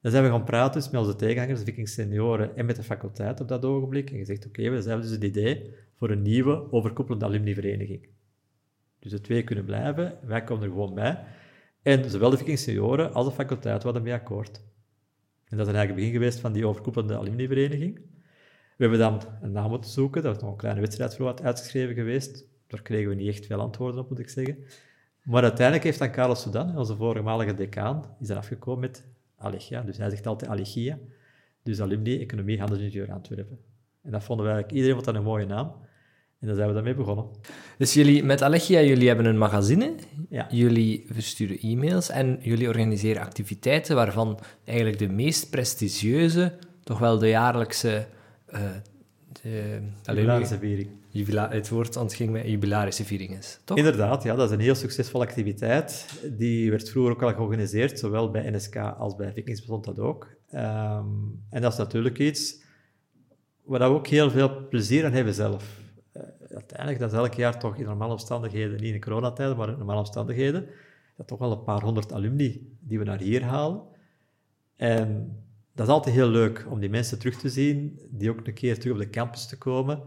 Dan 0.00 0.10
zijn 0.10 0.24
we 0.24 0.30
gaan 0.30 0.44
praten 0.44 0.80
dus 0.80 0.90
met 0.90 1.00
onze 1.00 1.16
tegenhangers, 1.16 1.58
de 1.58 1.64
Viking 1.64 1.88
senioren 1.88 2.56
en 2.56 2.66
met 2.66 2.76
de 2.76 2.82
faculteit 2.82 3.40
op 3.40 3.48
dat 3.48 3.64
ogenblik. 3.64 4.10
En 4.10 4.18
gezegd, 4.18 4.46
oké, 4.46 4.62
we 4.62 4.76
hebben 4.76 5.00
dus 5.00 5.10
het 5.10 5.24
idee 5.24 5.74
voor 5.96 6.10
een 6.10 6.22
nieuwe, 6.22 6.72
overkoepelende 6.72 7.24
alumnivereniging. 7.24 8.08
Dus 8.98 9.10
de 9.10 9.20
twee 9.20 9.42
kunnen 9.44 9.64
blijven, 9.64 10.18
wij 10.22 10.44
komen 10.44 10.64
er 10.64 10.70
gewoon 10.70 10.94
bij. 10.94 11.24
En 11.82 12.10
zowel 12.10 12.30
de 12.30 12.56
senioren 12.56 13.12
als 13.12 13.26
de 13.26 13.32
faculteit 13.32 13.82
hadden 13.82 14.02
mee 14.02 14.12
akkoord. 14.12 14.60
En 15.44 15.56
dat 15.56 15.66
is 15.66 15.72
eigenlijk 15.72 15.88
het 15.88 15.96
begin 15.96 16.12
geweest 16.12 16.40
van 16.40 16.52
die 16.52 16.66
overkoepelende 16.66 17.16
alumnivereniging. 17.16 18.00
We 18.76 18.84
hebben 18.84 18.98
dan 18.98 19.20
een 19.40 19.52
naam 19.52 19.70
moeten 19.70 19.90
zoeken, 19.90 20.22
dat 20.22 20.32
was 20.32 20.42
nog 20.42 20.50
een 20.50 20.58
kleine 20.58 20.80
wedstrijd 20.80 21.16
voor 21.16 21.24
wat 21.24 21.42
uitgeschreven 21.42 21.94
geweest. 21.94 22.44
Daar 22.66 22.82
kregen 22.82 23.08
we 23.08 23.14
niet 23.14 23.28
echt 23.28 23.46
veel 23.46 23.60
antwoorden 23.60 24.00
op, 24.00 24.08
moet 24.08 24.18
ik 24.18 24.28
zeggen. 24.28 24.58
Maar 25.24 25.42
uiteindelijk 25.42 25.84
heeft 25.84 25.98
dan 25.98 26.10
Carlos 26.10 26.42
Sudan, 26.42 26.76
onze 26.78 26.96
voormalige 26.96 27.54
decaan, 27.54 28.16
is 28.20 28.28
er 28.28 28.36
afgekomen 28.36 28.80
met 28.80 29.06
Allegia. 29.36 29.82
Dus 29.82 29.96
hij 29.96 30.10
zegt 30.10 30.26
altijd 30.26 30.50
Allegia. 30.50 30.98
Dus 31.62 31.80
alumni, 31.80 32.20
economie, 32.20 32.58
handelsingenieur 32.58 33.12
Antwerpen. 33.12 33.58
En 34.02 34.10
dat 34.10 34.24
vonden 34.24 34.46
we 34.46 34.52
eigenlijk, 34.52 34.80
iedereen 34.80 35.02
vond 35.02 35.06
dat 35.06 35.14
een 35.14 35.30
mooie 35.30 35.46
naam. 35.46 35.72
En 36.40 36.46
daar 36.46 36.56
zijn 36.56 36.68
we 36.68 36.74
daarmee 36.74 36.94
begonnen. 36.94 37.26
Dus 37.78 37.94
jullie, 37.94 38.24
met 38.24 38.42
Allegia, 38.42 38.80
jullie 38.80 39.06
hebben 39.06 39.26
een 39.26 39.38
magazine, 39.38 39.94
ja. 40.28 40.46
jullie 40.50 41.04
versturen 41.10 41.58
e-mails 41.58 42.08
en 42.08 42.38
jullie 42.40 42.68
organiseren 42.68 43.22
activiteiten 43.22 43.94
waarvan 43.94 44.38
eigenlijk 44.64 44.98
de 44.98 45.08
meest 45.08 45.50
prestigieuze 45.50 46.52
toch 46.84 46.98
wel 46.98 47.18
de 47.18 47.28
jaarlijkse... 47.28 48.06
Uh, 48.54 48.60
de, 49.42 49.80
jubilarische 50.04 50.58
viering. 50.58 50.90
Jubila 51.10 51.50
het 51.50 51.68
woord 51.68 51.96
ontging 51.96 52.30
met 52.30 52.46
jubilarische 52.46 53.04
viering 53.04 53.36
is, 53.36 53.60
toch? 53.64 53.76
Inderdaad, 53.76 54.22
ja, 54.22 54.34
dat 54.34 54.48
is 54.48 54.54
een 54.54 54.62
heel 54.62 54.74
succesvolle 54.74 55.24
activiteit. 55.24 56.06
Die 56.38 56.70
werd 56.70 56.90
vroeger 56.90 57.12
ook 57.12 57.22
al 57.22 57.32
georganiseerd, 57.32 57.98
zowel 57.98 58.30
bij 58.30 58.50
NSK 58.50 58.76
als 58.76 59.16
bij 59.16 59.32
Vikings 59.32 59.60
bestond 59.60 59.84
dat 59.84 59.98
ook. 59.98 60.26
Um, 60.54 61.42
en 61.50 61.62
dat 61.62 61.72
is 61.72 61.78
natuurlijk 61.78 62.18
iets 62.18 62.62
waar 63.64 63.78
we 63.78 63.84
ook 63.84 64.06
heel 64.06 64.30
veel 64.30 64.68
plezier 64.68 65.04
aan 65.04 65.12
hebben 65.12 65.34
zelf 65.34 65.80
uiteindelijk, 66.58 66.98
dat 66.98 67.12
elk 67.12 67.34
jaar 67.34 67.58
toch 67.58 67.76
in 67.76 67.84
normale 67.84 68.12
omstandigheden, 68.12 68.80
niet 68.80 68.94
in 68.94 69.00
coronatijden, 69.00 69.56
maar 69.56 69.68
in 69.68 69.78
normale 69.78 69.98
omstandigheden, 69.98 70.66
dat 71.16 71.26
toch 71.26 71.38
wel 71.38 71.52
een 71.52 71.62
paar 71.62 71.82
honderd 71.82 72.12
alumni 72.12 72.76
die 72.80 72.98
we 72.98 73.04
naar 73.04 73.20
hier 73.20 73.42
halen. 73.42 73.82
En 74.76 75.36
dat 75.74 75.86
is 75.86 75.92
altijd 75.92 76.14
heel 76.14 76.28
leuk 76.28 76.66
om 76.68 76.80
die 76.80 76.90
mensen 76.90 77.18
terug 77.18 77.38
te 77.40 77.48
zien, 77.48 78.00
die 78.10 78.30
ook 78.30 78.46
een 78.46 78.54
keer 78.54 78.78
terug 78.78 78.92
op 78.92 79.02
de 79.02 79.10
campus 79.10 79.46
te 79.46 79.58
komen 79.58 80.02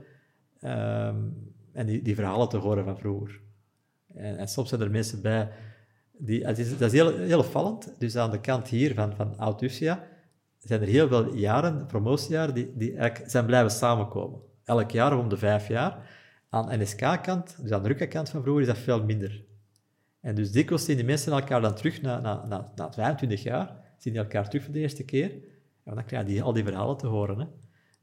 um, 0.63 1.53
en 1.71 1.85
die, 1.85 2.01
die 2.01 2.15
verhalen 2.15 2.49
te 2.49 2.57
horen 2.57 2.85
van 2.85 2.97
vroeger. 2.97 3.39
En, 4.13 4.47
soms 4.47 4.69
zijn 4.69 4.81
er 4.81 4.91
mensen 4.91 5.21
bij... 5.21 5.49
Die, 6.17 6.45
het 6.45 6.59
is, 6.59 6.77
dat 6.77 6.93
is 6.93 6.99
heel, 6.99 7.17
heel 7.17 7.39
opvallend. 7.39 7.93
Dus 7.97 8.15
aan 8.15 8.31
de 8.31 8.39
kant 8.39 8.67
hier 8.67 8.93
van, 8.93 9.15
van 9.15 9.37
Oud-Ussia 9.37 10.07
zijn 10.57 10.81
er 10.81 10.87
heel 10.87 11.07
veel 11.07 11.33
jaren, 11.33 11.85
promotiejaren, 11.85 12.53
die, 12.53 12.71
die 12.75 13.11
zijn 13.25 13.45
blijven 13.45 13.71
samenkomen. 13.71 14.39
Elk 14.63 14.91
jaar 14.91 15.17
om 15.17 15.29
de 15.29 15.37
vijf 15.37 15.67
jaar. 15.67 16.09
Aan 16.53 16.81
NSK-kant, 16.81 17.61
dus 17.61 17.71
aan 17.71 17.81
de 17.81 17.87
Rukka-kant 17.87 18.29
van 18.29 18.41
vroeger, 18.41 18.61
is 18.61 18.67
dat 18.67 18.77
veel 18.77 19.03
minder. 19.03 19.43
En 20.19 20.35
dus 20.35 20.51
dikwijls 20.51 20.85
zien 20.85 20.95
die 20.95 21.05
mensen 21.05 21.31
elkaar 21.31 21.61
dan 21.61 21.75
terug 21.75 22.01
na, 22.01 22.19
na, 22.19 22.45
na, 22.45 22.71
na 22.75 22.91
25 22.91 23.43
jaar, 23.43 23.67
zien 23.97 24.13
die 24.13 24.21
elkaar 24.21 24.49
terug 24.49 24.63
voor 24.63 24.73
de 24.73 24.79
eerste 24.79 25.03
keer. 25.03 25.31
En 25.83 25.95
dan 25.95 26.05
krijg 26.05 26.27
je 26.27 26.33
die, 26.33 26.43
al 26.43 26.53
die 26.53 26.63
verhalen 26.63 26.97
te 26.97 27.07
horen. 27.07 27.39
Hè. 27.39 27.45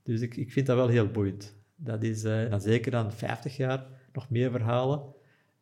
Dus 0.03 0.21
ik, 0.21 0.37
ik 0.37 0.53
vind 0.53 0.67
dat 0.67 0.77
wel 0.77 0.89
heel 0.89 1.11
boeiend. 1.11 1.57
Dat 1.77 2.03
is 2.03 2.25
uh, 2.25 2.51
dan 2.51 2.61
zeker 2.61 2.91
dan 2.91 3.13
50 3.13 3.57
jaar 3.57 3.87
nog 4.13 4.31
meer 4.31 4.51
verhalen. 4.51 5.03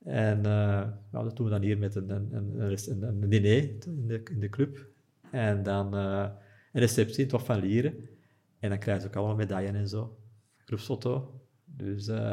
En 0.04 0.40
nou, 0.40 1.24
dat 1.24 1.36
doen 1.36 1.46
we 1.46 1.52
dan 1.52 1.62
hier 1.62 1.78
met 1.78 1.94
een, 1.94 2.10
een, 2.10 2.60
een, 2.60 3.02
een 3.02 3.28
diner 3.28 3.62
in 3.86 4.06
de, 4.06 4.20
in 4.30 4.40
de 4.40 4.48
club. 4.48 4.86
En 5.30 5.62
dan 5.62 5.94
uh, 5.94 6.28
een 6.72 6.80
receptie, 6.80 7.26
toch 7.26 7.44
van 7.44 7.60
Lieren. 7.60 7.94
En 8.58 8.68
dan 8.68 8.78
krijgen 8.78 9.02
ze 9.02 9.08
ook 9.08 9.16
allemaal 9.16 9.36
medailles 9.36 9.74
en 9.74 9.88
zo. 9.88 10.18
Groepsfoto. 10.56 11.40
Dus, 11.76 12.08
uh, 12.08 12.32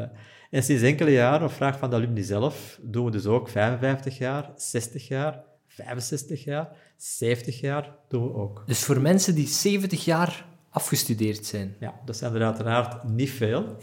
en 0.49 0.63
sinds 0.63 0.81
enkele 0.81 1.11
jaren, 1.11 1.47
op 1.47 1.53
vraag 1.53 1.77
van 1.77 1.89
de 1.89 1.95
alumni 1.95 2.23
zelf, 2.23 2.79
doen 2.81 3.05
we 3.05 3.11
dus 3.11 3.25
ook 3.25 3.49
55 3.49 4.17
jaar, 4.17 4.51
60 4.55 5.07
jaar, 5.07 5.43
65 5.67 6.43
jaar, 6.43 6.69
70 6.97 7.59
jaar 7.59 7.95
doen 8.07 8.23
we 8.23 8.33
ook. 8.33 8.63
Dus 8.65 8.83
voor 8.83 9.01
mensen 9.01 9.35
die 9.35 9.47
70 9.47 10.05
jaar 10.05 10.45
afgestudeerd 10.69 11.45
zijn? 11.45 11.75
Ja, 11.79 11.99
dat 12.05 12.17
zijn 12.17 12.35
er 12.35 12.43
uiteraard 12.43 13.03
niet 13.03 13.29
veel. 13.29 13.77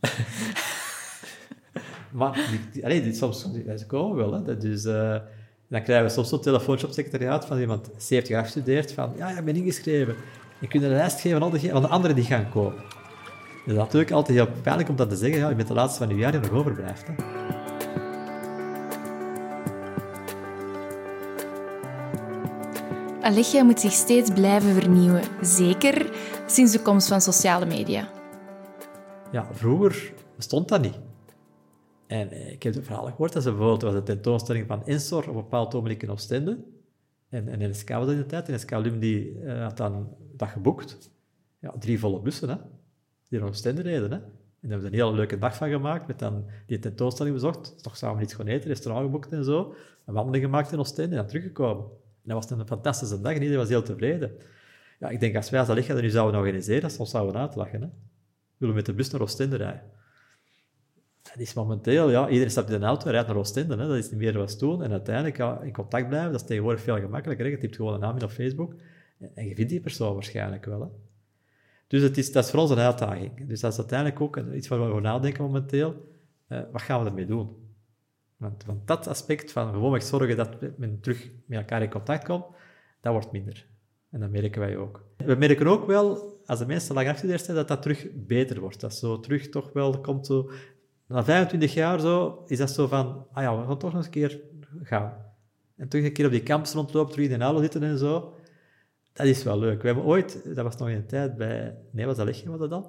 maar 2.10 2.60
allee, 2.82 3.14
soms 3.14 3.48
ze 3.76 3.86
komen 3.86 4.16
wel. 4.16 4.32
Hè. 4.32 4.42
Dat 4.42 4.64
is, 4.64 4.84
uh, 4.84 5.16
dan 5.68 5.82
krijgen 5.82 6.06
we 6.06 6.12
soms 6.12 6.28
zo'n 6.28 6.40
telefoontje 6.40 6.86
op 6.86 6.96
het 6.96 7.04
secretariaat 7.04 7.46
van 7.46 7.58
iemand 7.58 7.90
70 7.96 8.28
jaar 8.28 8.40
afgestudeerd, 8.40 8.92
van 8.92 9.12
ja, 9.16 9.38
ik 9.38 9.44
ben 9.44 9.56
ingeschreven. 9.56 10.16
Je 10.60 10.68
kunt 10.68 10.82
een 10.82 10.90
lijst 10.90 11.20
geven 11.20 11.40
van, 11.40 11.50
de, 11.50 11.60
van 11.60 11.82
de 11.82 11.88
anderen 11.88 12.16
die 12.16 12.24
gaan 12.24 12.50
komen. 12.50 12.99
Is 13.70 13.76
natuurlijk 13.76 14.10
altijd 14.10 14.36
heel 14.36 14.48
pijnlijk 14.62 14.88
om 14.88 14.96
dat 14.96 15.10
te 15.10 15.16
zeggen, 15.16 15.38
ja, 15.38 15.48
je 15.48 15.54
bent 15.54 15.68
de 15.68 15.74
laatste 15.74 15.98
van 15.98 16.08
je 16.08 16.20
jaar 16.20 16.32
die 16.32 16.40
nog 16.40 16.50
overblijft. 16.50 17.06
Hè. 17.06 17.12
Moet 23.62 23.80
zich 23.80 23.92
steeds 23.92 24.30
blijven 24.30 24.74
vernieuwen, 24.74 25.22
zeker 25.40 26.10
sinds 26.46 26.72
de 26.72 26.82
komst 26.82 27.08
van 27.08 27.20
sociale 27.20 27.66
media. 27.66 28.08
Ja, 29.32 29.46
vroeger 29.52 30.12
bestond 30.36 30.68
dat 30.68 30.82
niet. 30.82 30.98
En 32.06 32.30
eh, 32.30 32.52
ik 32.52 32.62
heb 32.62 32.74
het 32.74 32.84
verhaal 32.84 33.06
gehoord 33.06 33.32
dat 33.32 33.42
ze 33.42 33.48
bijvoorbeeld 33.50 33.82
was 33.82 33.94
een 33.94 34.04
tentoonstelling 34.04 34.66
van 34.66 34.86
Insor 34.86 35.22
op 35.22 35.26
een 35.28 35.34
bepaald 35.34 35.74
ogenblik 35.74 36.02
in 36.02 36.10
Oostende. 36.10 36.64
En, 37.28 37.48
en 37.48 37.70
NSK 37.70 37.88
was 37.88 38.06
dat 38.06 38.14
in 38.14 38.20
de 38.20 38.26
tijd. 38.26 38.48
NSK 38.48 38.70
Lum 38.70 38.98
die, 38.98 39.40
uh, 39.42 39.62
had 39.62 39.76
dan 39.76 40.08
dat 40.36 40.48
geboekt. 40.48 41.10
Ja, 41.58 41.74
drie 41.78 41.98
volle 41.98 42.20
bussen, 42.20 42.48
hè 42.48 42.56
die 43.30 43.38
naar 43.38 43.48
Oostende 43.48 43.82
reden. 43.82 44.10
Hè. 44.10 44.16
En 44.16 44.68
daar 44.68 44.70
hebben 44.70 44.90
we 44.90 44.96
een 44.96 45.02
hele 45.02 45.16
leuke 45.16 45.38
dag 45.38 45.56
van 45.56 45.68
gemaakt, 45.68 46.06
met 46.06 46.18
dan 46.18 46.44
die 46.66 46.78
tentoonstelling 46.78 47.34
bezocht, 47.34 47.82
toch 47.82 47.96
samen 47.96 48.22
iets 48.22 48.34
gaan 48.34 48.46
eten, 48.46 48.68
restaurant 48.68 49.04
geboekt 49.04 49.32
en 49.32 49.44
zo, 49.44 49.74
een 50.06 50.14
wandeling 50.14 50.44
gemaakt 50.44 50.72
in 50.72 50.78
Oostende 50.78 51.16
en 51.16 51.26
teruggekomen. 51.26 51.84
En 52.22 52.34
dat 52.34 52.48
was 52.48 52.58
een 52.58 52.66
fantastische 52.66 53.20
dag 53.20 53.32
en 53.32 53.38
iedereen 53.38 53.58
was 53.58 53.68
heel 53.68 53.82
tevreden. 53.82 54.32
Ja, 54.98 55.08
ik 55.08 55.20
denk, 55.20 55.36
als 55.36 55.50
wij 55.50 55.60
als 55.60 55.86
dat 55.86 56.00
nu 56.00 56.10
zouden 56.10 56.40
organiseren, 56.40 56.82
dat 56.82 56.98
ons 56.98 57.10
zouden 57.10 57.40
uitlachen. 57.40 57.80
Hè. 57.80 57.86
We 57.86 58.56
willen 58.56 58.74
met 58.74 58.86
de 58.86 58.92
bus 58.92 59.10
naar 59.10 59.20
Oostende 59.20 59.56
rijden. 59.56 59.82
Dat 61.22 61.38
is 61.38 61.54
momenteel, 61.54 62.10
ja, 62.10 62.28
iedereen 62.28 62.50
stapt 62.50 62.68
in 62.68 62.74
een 62.74 62.84
auto 62.84 63.06
en 63.06 63.12
rijdt 63.12 63.26
naar 63.26 63.36
Oostende. 63.36 63.76
Hè. 63.76 63.86
Dat 63.86 63.96
is 63.96 64.10
niet 64.10 64.20
meer 64.20 64.38
wat 64.38 64.58
doen. 64.58 64.82
En 64.82 64.90
uiteindelijk 64.90 65.36
ja, 65.36 65.60
in 65.60 65.72
contact 65.72 66.08
blijven, 66.08 66.32
dat 66.32 66.40
is 66.40 66.46
tegenwoordig 66.46 66.82
veel 66.82 66.98
gemakkelijker. 66.98 67.46
Je 67.46 67.58
typt 67.58 67.76
gewoon 67.76 67.94
een 67.94 68.00
naam 68.00 68.16
in 68.16 68.22
op 68.22 68.30
Facebook 68.30 68.74
en 69.34 69.46
je 69.46 69.54
vindt 69.54 69.70
die 69.70 69.80
persoon 69.80 70.14
waarschijnlijk 70.14 70.64
wel. 70.64 70.80
Hè. 70.80 70.86
Dus 71.90 72.02
het 72.02 72.18
is, 72.18 72.32
dat 72.32 72.44
is 72.44 72.50
voor 72.50 72.60
ons 72.60 72.70
een 72.70 72.78
uitdaging. 72.78 73.46
Dus 73.48 73.60
dat 73.60 73.72
is 73.72 73.78
uiteindelijk 73.78 74.20
ook 74.20 74.36
iets 74.54 74.68
waar 74.68 74.78
we 74.78 74.84
over 74.84 75.00
nadenken 75.00 75.44
momenteel. 75.44 76.08
Uh, 76.48 76.60
wat 76.72 76.82
gaan 76.82 77.02
we 77.02 77.08
ermee 77.08 77.26
doen? 77.26 77.48
Want, 78.36 78.64
want 78.64 78.86
dat 78.86 79.06
aspect 79.06 79.52
van 79.52 79.72
gewoon 79.72 80.00
zorgen 80.00 80.36
dat 80.36 80.56
men 80.76 81.00
terug 81.00 81.30
met 81.46 81.58
elkaar 81.58 81.82
in 81.82 81.90
contact 81.90 82.24
komt, 82.24 82.44
dat 83.00 83.12
wordt 83.12 83.32
minder. 83.32 83.66
En 84.10 84.20
dat 84.20 84.30
merken 84.30 84.60
wij 84.60 84.76
ook. 84.76 85.04
We 85.16 85.34
merken 85.34 85.66
ook 85.66 85.86
wel, 85.86 86.38
als 86.46 86.58
de 86.58 86.66
mensen 86.66 86.94
lang 86.94 87.06
afgestudeerd 87.06 87.44
zijn, 87.44 87.56
dat 87.56 87.68
dat 87.68 87.82
terug 87.82 88.06
beter 88.14 88.60
wordt. 88.60 88.80
Dat 88.80 88.94
zo 88.94 89.20
terug 89.20 89.48
toch 89.48 89.72
wel 89.72 90.00
komt 90.00 90.26
zo... 90.26 90.50
Na 91.06 91.24
25 91.24 91.74
jaar 91.74 92.00
zo, 92.00 92.42
is 92.46 92.58
dat 92.58 92.70
zo 92.70 92.86
van, 92.86 93.26
ah 93.32 93.42
ja, 93.42 93.60
we 93.60 93.66
gaan 93.66 93.78
toch 93.78 93.92
nog 93.92 93.94
eens 93.94 94.04
een 94.04 94.10
keer 94.10 94.40
gaan. 94.82 95.12
En 95.76 95.88
terug 95.88 96.04
een 96.04 96.12
keer 96.12 96.26
op 96.26 96.32
die 96.32 96.42
campus 96.42 96.72
rondlopen, 96.72 97.12
terug 97.12 97.30
in 97.30 97.38
de 97.38 97.58
zitten 97.60 97.82
en 97.82 97.98
zo. 97.98 98.34
Dat 99.20 99.28
is 99.28 99.42
wel 99.42 99.58
leuk. 99.58 99.80
We 99.80 99.86
hebben 99.86 100.04
ooit, 100.04 100.54
dat 100.54 100.64
was 100.64 100.76
nog 100.76 100.88
in 100.88 100.96
een 100.96 101.06
tijd 101.06 101.36
bij, 101.36 101.76
nee, 101.90 102.06
was 102.06 102.16
dat 102.16 102.26
Lechje 102.26 102.50
was 102.50 102.58
dat 102.58 102.70
dan, 102.70 102.82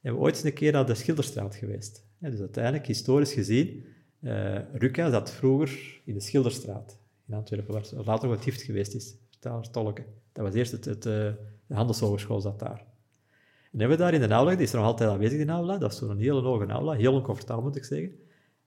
hebben 0.00 0.20
we 0.20 0.26
ooit 0.26 0.34
eens 0.34 0.44
een 0.44 0.52
keer 0.52 0.72
naar 0.72 0.86
de 0.86 0.94
Schilderstraat 0.94 1.54
geweest. 1.54 2.06
Dus 2.18 2.40
uiteindelijk, 2.40 2.86
historisch 2.86 3.32
gezien, 3.32 3.84
uh, 4.20 4.94
zat 4.94 5.30
vroeger 5.30 6.00
in 6.04 6.14
de 6.14 6.20
Schilderstraat 6.20 6.98
in 7.26 7.34
Antwerpen, 7.34 7.74
waar 7.74 8.04
later 8.04 8.28
wat 8.28 8.42
gift 8.42 8.62
geweest 8.62 8.94
is, 8.94 9.16
vertaler 9.30 9.70
Tolken. 9.70 10.04
Dat 10.32 10.44
was 10.44 10.54
eerst 10.54 10.72
het, 10.72 10.84
het, 10.84 11.06
uh, 11.06 11.12
de 11.66 11.74
handelshogeschool 11.74 12.40
zat 12.40 12.58
daar. 12.58 12.84
En 13.72 13.78
hebben 13.78 13.96
we 13.96 14.02
daar 14.02 14.14
in 14.14 14.20
de 14.20 14.34
aula, 14.34 14.50
die 14.50 14.62
is 14.62 14.72
nog 14.72 14.84
altijd 14.84 15.10
aanwezig 15.10 15.38
in 15.38 15.46
de 15.46 15.52
aula, 15.52 15.78
dat 15.78 15.92
is 15.92 15.98
zo'n 15.98 16.18
hele 16.18 16.40
hoge 16.40 16.66
aula, 16.66 16.92
heel 16.92 17.14
oncomfortabel 17.14 17.62
moet 17.62 17.76
ik 17.76 17.84
zeggen. 17.84 18.08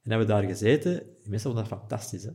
En 0.04 0.10
hebben 0.10 0.28
we 0.28 0.34
daar 0.34 0.44
gezeten, 0.44 0.94
die 1.22 1.30
mensen 1.30 1.52
vonden 1.52 1.70
dat 1.70 1.80
fantastisch. 1.80 2.24
Hè? 2.24 2.32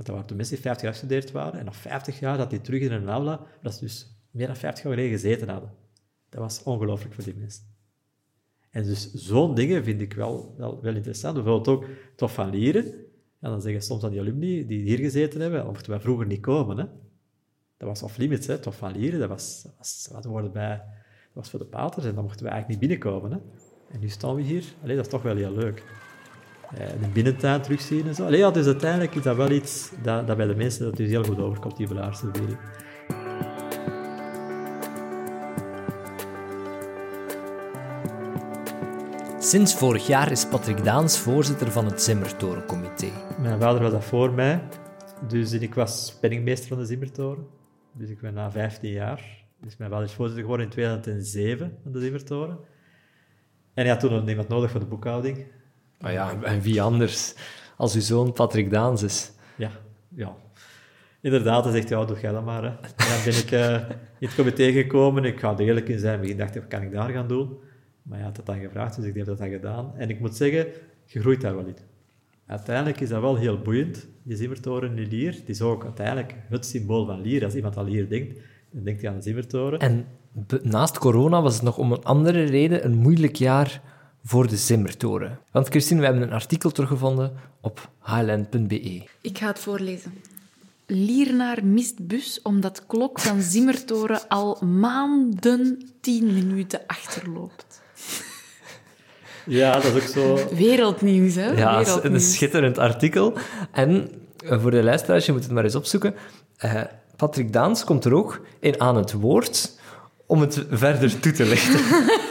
Dat 0.00 0.08
waren 0.08 0.26
toen 0.26 0.36
mensen 0.36 0.54
die 0.54 0.64
50 0.64 0.84
jaar 0.84 0.92
gestudeerd 0.92 1.30
waren. 1.30 1.58
En 1.58 1.64
nog 1.64 1.76
50 1.76 2.18
jaar 2.18 2.36
dat 2.36 2.50
die 2.50 2.60
terug 2.60 2.80
in 2.80 2.92
een 2.92 3.08
aula, 3.08 3.40
dat 3.62 3.74
ze 3.74 3.80
dus 3.80 4.16
meer 4.30 4.46
dan 4.46 4.56
50 4.56 4.84
jaar 4.84 4.92
geleden 4.92 5.12
gezeten 5.12 5.48
hadden. 5.48 5.72
Dat 6.28 6.40
was 6.40 6.62
ongelooflijk 6.62 7.14
voor 7.14 7.24
die 7.24 7.34
mensen. 7.34 7.64
En 8.70 8.84
dus 8.84 9.12
zo'n 9.12 9.54
dingen 9.54 9.84
vind 9.84 10.00
ik 10.00 10.12
wel, 10.12 10.54
wel, 10.56 10.94
interessant. 10.94 11.34
Bijvoorbeeld 11.34 11.68
ook 11.68 11.86
tof 12.16 12.34
van 12.34 12.50
leren. 12.50 12.84
En 13.40 13.50
dan 13.50 13.60
zeggen 13.60 13.82
soms 13.82 14.04
aan 14.04 14.10
die 14.10 14.20
alumni 14.20 14.66
die 14.66 14.82
hier 14.82 14.98
gezeten 14.98 15.40
hebben, 15.40 15.58
dan 15.58 15.68
mochten 15.68 15.90
wij 15.90 16.00
vroeger 16.00 16.26
niet 16.26 16.40
komen. 16.40 16.76
Hè. 16.76 16.84
Dat 17.76 17.88
was 17.88 18.02
off 18.02 18.16
limits, 18.16 18.46
hè, 18.46 18.58
tof 18.58 18.76
van 18.76 18.92
leren. 18.92 19.18
Dat 19.18 19.28
was, 19.28 19.66
dat 20.12 20.24
wat 20.24 20.52
bij, 20.52 20.76
dat 20.76 20.84
was 21.32 21.50
voor 21.50 21.58
de 21.58 21.64
paters 21.64 22.04
en 22.06 22.14
dan 22.14 22.24
mochten 22.24 22.44
we 22.44 22.50
eigenlijk 22.50 22.80
niet 22.80 22.88
binnenkomen. 22.88 23.32
Hè. 23.32 23.38
En 23.94 24.00
nu 24.00 24.08
staan 24.08 24.34
we 24.34 24.42
hier. 24.42 24.64
Allee, 24.82 24.96
dat 24.96 25.04
is 25.04 25.10
toch 25.10 25.22
wel 25.22 25.36
heel 25.36 25.54
leuk. 25.54 25.84
Eh, 26.74 26.86
de 27.00 27.08
binnentuin 27.12 27.60
terugzien 27.60 28.06
en 28.06 28.14
zo. 28.14 28.24
Allee, 28.24 28.38
ja, 28.38 28.50
dus 28.50 28.66
uiteindelijk 28.66 29.14
is 29.14 29.22
dat 29.22 29.36
wel 29.36 29.50
iets 29.50 29.90
dat, 30.02 30.26
dat 30.26 30.36
bij 30.36 30.46
de 30.46 30.54
mensen 30.54 30.84
dat 30.84 30.96
dus 30.96 31.08
heel 31.08 31.24
goed 31.24 31.38
overkomt, 31.38 31.76
die 31.76 31.88
belaarservering. 31.88 32.58
Sinds 39.38 39.74
vorig 39.74 40.06
jaar 40.06 40.30
is 40.30 40.46
Patrick 40.46 40.84
Daans 40.84 41.18
voorzitter 41.18 41.70
van 41.70 41.84
het 41.84 42.02
Zimmertorencomité. 42.02 43.08
Mijn 43.40 43.60
vader 43.60 43.82
was 43.82 43.90
dat 43.92 44.04
voor 44.04 44.32
mij, 44.32 44.62
dus 45.28 45.52
ik 45.52 45.74
was 45.74 46.16
penningmeester 46.20 46.68
van 46.68 46.78
de 46.78 46.84
Zimmertoren. 46.84 47.46
Dus 47.92 48.10
ik 48.10 48.20
ben 48.20 48.34
na 48.34 48.50
15 48.50 48.90
jaar. 48.90 49.44
Dus 49.60 49.76
mijn 49.76 49.90
vader 49.90 50.06
is 50.06 50.12
voorzitter 50.12 50.42
geworden 50.42 50.66
in 50.66 50.72
2007 50.72 51.78
van 51.82 51.92
de 51.92 52.00
Zimmertoren. 52.00 52.58
En 53.74 53.82
hij 53.84 53.88
had 53.88 54.00
toen 54.00 54.12
nog 54.12 54.28
iemand 54.28 54.48
nodig 54.48 54.70
voor 54.70 54.80
de 54.80 54.86
boekhouding. 54.86 55.46
Ah 56.00 56.12
ja, 56.12 56.42
en 56.42 56.60
wie 56.60 56.82
anders 56.82 57.34
als 57.76 57.94
uw 57.94 58.00
zoon 58.00 58.32
Patrick 58.32 58.70
Daans 58.70 59.02
is? 59.02 59.30
Ja, 59.56 59.70
ja. 60.08 60.36
Inderdaad, 61.20 61.64
hij 61.64 61.72
zegt, 61.72 61.88
ja, 61.88 62.04
doe 62.04 62.20
jij 62.20 62.32
dat 62.32 62.44
maar. 62.44 62.62
Hè. 62.62 62.68
En 62.68 62.90
dan 62.96 63.24
ben 63.24 63.38
ik 63.38 63.50
uh, 63.50 63.74
in 64.18 64.26
het 64.26 64.34
comité 64.34 64.72
gekomen. 64.72 65.24
Ik 65.24 65.40
ga 65.40 65.52
er 65.52 65.60
eerlijk 65.60 65.88
in 65.88 65.98
zijn. 65.98 66.24
Ik 66.24 66.38
dacht, 66.38 66.54
wat 66.54 66.68
kan 66.68 66.82
ik 66.82 66.92
daar 66.92 67.10
gaan 67.10 67.28
doen? 67.28 67.56
Maar 68.02 68.16
hij 68.16 68.26
had 68.26 68.36
dat 68.36 68.46
dan 68.46 68.60
gevraagd, 68.60 68.96
dus 68.96 69.04
ik 69.04 69.14
heb 69.14 69.26
dat 69.26 69.38
dan 69.38 69.50
gedaan. 69.50 69.92
En 69.96 70.10
ik 70.10 70.20
moet 70.20 70.36
zeggen, 70.36 70.66
je 71.04 71.20
groeit 71.20 71.40
daar 71.40 71.56
wel 71.56 71.66
in. 71.66 71.76
Uiteindelijk 72.46 73.00
is 73.00 73.08
dat 73.08 73.20
wel 73.20 73.36
heel 73.36 73.58
boeiend. 73.58 74.06
Je 74.22 74.36
Zimmertoren 74.36 74.98
in 74.98 75.08
Lier, 75.08 75.32
het 75.32 75.48
is 75.48 75.62
ook 75.62 75.84
uiteindelijk 75.84 76.34
het 76.48 76.66
symbool 76.66 77.06
van 77.06 77.20
Lier. 77.20 77.44
Als 77.44 77.54
iemand 77.54 77.76
aan 77.76 77.90
Lier 77.90 78.08
denkt, 78.08 78.40
dan 78.70 78.84
denkt 78.84 79.00
hij 79.00 79.10
aan 79.10 79.16
de 79.16 79.22
Zimmertoren. 79.22 79.78
En 79.78 80.06
naast 80.62 80.98
corona 80.98 81.42
was 81.42 81.54
het 81.54 81.62
nog 81.62 81.78
om 81.78 81.92
een 81.92 82.04
andere 82.04 82.42
reden 82.42 82.84
een 82.84 82.96
moeilijk 82.96 83.36
jaar 83.36 83.82
voor 84.24 84.48
de 84.48 84.56
Zimmertoren. 84.56 85.38
Want 85.50 85.68
Christine, 85.68 86.00
we 86.00 86.06
hebben 86.06 86.22
een 86.22 86.32
artikel 86.32 86.70
teruggevonden 86.70 87.32
op 87.60 87.90
highland.be. 88.04 89.02
Ik 89.20 89.38
ga 89.38 89.46
het 89.46 89.58
voorlezen. 89.58 90.14
Liernaar 90.86 91.64
mist 91.64 92.06
bus 92.06 92.42
omdat 92.42 92.86
klok 92.86 93.20
van 93.20 93.42
Zimmertoren 93.52 94.28
al 94.28 94.58
maanden 94.64 95.90
tien 96.00 96.34
minuten 96.34 96.80
achterloopt. 96.86 97.82
Ja, 99.46 99.72
dat 99.72 99.84
is 99.84 100.02
ook 100.02 100.08
zo... 100.08 100.48
Wereldnieuws, 100.54 101.34
hè? 101.34 101.50
Ja, 101.50 101.78
Wereldnieuws. 101.78 102.04
een 102.04 102.20
schitterend 102.20 102.78
artikel. 102.78 103.36
En 103.72 104.10
eh, 104.44 104.60
voor 104.60 104.70
de 104.70 104.82
luisteraars, 104.82 105.26
je 105.26 105.32
moet 105.32 105.42
het 105.42 105.52
maar 105.52 105.64
eens 105.64 105.74
opzoeken. 105.74 106.14
Uh, 106.64 106.80
Patrick 107.16 107.52
Daans 107.52 107.84
komt 107.84 108.04
er 108.04 108.14
ook 108.14 108.40
in 108.60 108.80
aan 108.80 108.96
het 108.96 109.12
woord 109.12 109.78
om 110.26 110.40
het 110.40 110.64
verder 110.70 111.20
toe 111.20 111.32
te 111.32 111.44
lichten. 111.44 111.80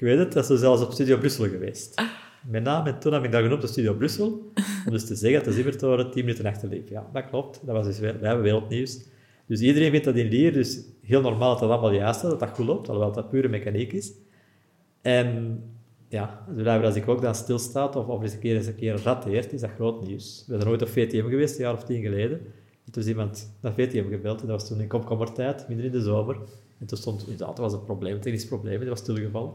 Ik 0.00 0.06
weet 0.06 0.18
het, 0.18 0.32
dat 0.32 0.50
is 0.50 0.60
zelfs 0.60 0.82
op 0.82 0.92
Studio 0.92 1.18
Brussel 1.18 1.48
geweest. 1.48 2.02
mijn 2.46 2.62
naam 2.62 2.86
en 2.86 2.98
toen 2.98 3.12
heb 3.12 3.24
ik 3.24 3.32
daar 3.32 3.42
genoemd 3.42 3.60
de 3.60 3.66
Studio 3.66 3.94
Brussel, 3.94 4.52
om 4.86 4.92
dus 4.92 5.06
te 5.06 5.14
zeggen 5.14 5.38
dat 5.38 5.48
de 5.48 5.52
Zimmertoren 5.52 6.10
10 6.10 6.24
minuten 6.24 6.46
achterliep. 6.46 6.88
Ja, 6.88 7.10
dat 7.12 7.26
klopt. 7.26 7.60
Dat 7.64 7.74
was 7.74 7.86
dus, 7.86 7.98
wij 7.98 8.10
hebben 8.10 8.42
wereldnieuws. 8.42 9.00
Dus 9.46 9.60
iedereen 9.60 9.90
vindt 9.90 10.04
dat 10.04 10.16
in 10.16 10.28
Lier, 10.28 10.52
dus 10.52 10.82
heel 11.02 11.20
normaal 11.20 11.50
dat 11.50 11.60
dat 11.60 11.70
allemaal 11.70 11.92
juist 11.92 12.22
is, 12.22 12.30
dat 12.30 12.40
dat 12.40 12.48
goed 12.48 12.66
loopt, 12.66 12.88
alhoewel 12.88 13.12
dat 13.12 13.28
pure 13.28 13.48
mechaniek 13.48 13.92
is. 13.92 14.12
En 15.00 15.62
ja, 16.08 16.44
zodra 16.56 16.80
als 16.80 16.96
ik 16.96 17.08
ook 17.08 17.22
dan 17.22 17.34
stilstaat 17.34 17.96
of, 17.96 18.06
of 18.06 18.22
eens 18.22 18.32
een 18.32 18.38
keer, 18.38 18.56
eens 18.56 18.66
een 18.66 18.76
keer 18.76 19.00
rateert, 19.02 19.52
is 19.52 19.60
dat 19.60 19.70
groot 19.70 20.06
nieuws. 20.06 20.44
We 20.46 20.56
zijn 20.56 20.68
ooit 20.68 20.82
op 20.82 20.88
VTM 20.88 21.28
geweest, 21.28 21.54
een 21.54 21.64
jaar 21.64 21.74
of 21.74 21.84
tien 21.84 22.02
geleden. 22.02 22.40
En 22.84 22.92
toen 22.92 23.02
is 23.02 23.08
iemand 23.08 23.52
naar 23.60 23.72
VTM 23.72 24.08
gebeld, 24.10 24.40
en 24.40 24.46
dat 24.46 24.60
was 24.60 24.68
toen 24.68 24.80
in 24.80 24.88
komkommertijd, 24.88 25.68
midden 25.68 25.86
in 25.86 25.92
de 25.92 26.02
zomer. 26.02 26.36
En 26.78 26.86
toen 26.86 26.98
stond, 26.98 27.22
inderdaad, 27.28 27.58
was 27.58 27.72
een 27.72 27.84
probleem, 27.84 28.14
een 28.14 28.20
technisch 28.20 28.46
probleem, 28.46 28.78
dat 28.78 28.88
was 28.88 28.98
stilgevallen. 28.98 29.52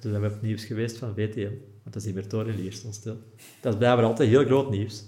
Toen 0.00 0.10
zijn 0.10 0.22
we 0.22 0.28
het 0.28 0.42
nieuws 0.42 0.64
geweest 0.64 0.98
van 0.98 1.14
VTM, 1.14 1.52
want 1.82 1.92
dat 1.92 1.96
is 1.96 2.06
Invertoren 2.06 2.54
Lier 2.54 2.72
stond 2.72 2.94
stil. 2.94 3.16
Dat 3.60 3.72
is 3.72 3.78
blijkbaar 3.78 4.04
altijd 4.04 4.28
heel 4.28 4.44
groot 4.44 4.70
nieuws. 4.70 5.04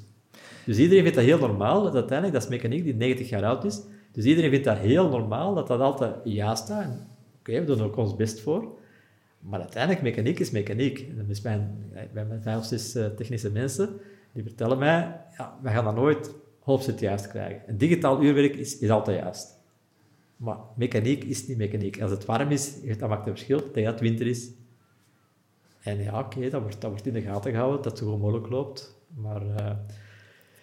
Dus 0.67 0.79
iedereen 0.79 1.03
vindt 1.03 1.17
dat 1.17 1.27
heel 1.27 1.39
normaal, 1.39 1.83
dat 1.83 1.95
uiteindelijk, 1.95 2.33
dat 2.33 2.43
is 2.43 2.57
mechaniek 2.57 2.85
die 2.85 2.95
90 2.95 3.29
jaar 3.29 3.45
oud 3.45 3.65
is, 3.65 3.81
dus 4.13 4.25
iedereen 4.25 4.51
vindt 4.51 4.65
dat 4.65 4.79
heel 4.79 5.09
normaal, 5.09 5.55
dat 5.55 5.67
dat 5.67 5.81
altijd 5.81 6.15
ja 6.25 6.55
staat. 6.55 6.97
Oké, 7.39 7.61
we 7.61 7.65
doen 7.65 7.79
er 7.79 7.85
ook 7.85 7.97
ons 7.97 8.17
best 8.17 8.41
voor. 8.41 8.79
Maar 9.41 9.61
uiteindelijk, 9.61 10.03
mechaniek 10.03 10.39
is 10.39 10.51
mechaniek. 10.51 11.07
En 11.19 11.27
is 11.29 11.41
mijn, 11.41 11.93
mijn 12.13 12.43
vijf 12.43 12.59
of 12.59 12.65
zes 12.65 12.95
eh, 12.95 13.07
technische 13.07 13.51
mensen, 13.51 13.89
die 14.33 14.43
vertellen 14.43 14.79
mij, 14.79 15.21
ja, 15.37 15.59
we 15.63 15.69
gaan 15.69 15.85
dat 15.85 15.95
nooit 15.95 16.31
100% 16.95 16.95
juist 16.99 17.29
krijgen. 17.29 17.63
Een 17.67 17.79
digitaal 17.79 18.23
uurwerk 18.23 18.55
is, 18.55 18.79
is 18.79 18.91
altijd 18.91 19.21
juist. 19.21 19.59
Maar 20.37 20.57
mechaniek 20.77 21.25
is 21.25 21.47
niet 21.47 21.57
mechaniek. 21.57 22.03
Als 22.03 22.11
het 22.11 22.25
warm 22.25 22.51
is, 22.51 22.83
dat 22.99 23.09
maakt 23.09 23.27
een 23.27 23.37
verschil 23.37 23.71
tegen 23.71 23.91
het 23.91 24.01
winter 24.01 24.27
is. 24.27 24.51
En 25.81 26.03
ja, 26.03 26.19
oké, 26.19 26.51
dat, 26.51 26.63
wordt, 26.63 26.81
dat 26.81 26.91
wordt 26.91 27.07
in 27.07 27.13
de 27.13 27.23
gaten 27.23 27.51
gehouden, 27.51 27.83
dat 27.83 27.91
het 27.91 27.99
zo 28.01 28.11
goed 28.11 28.21
mogelijk 28.21 28.49
loopt. 28.49 28.95
Maar 29.15 29.43
uh, 29.43 29.71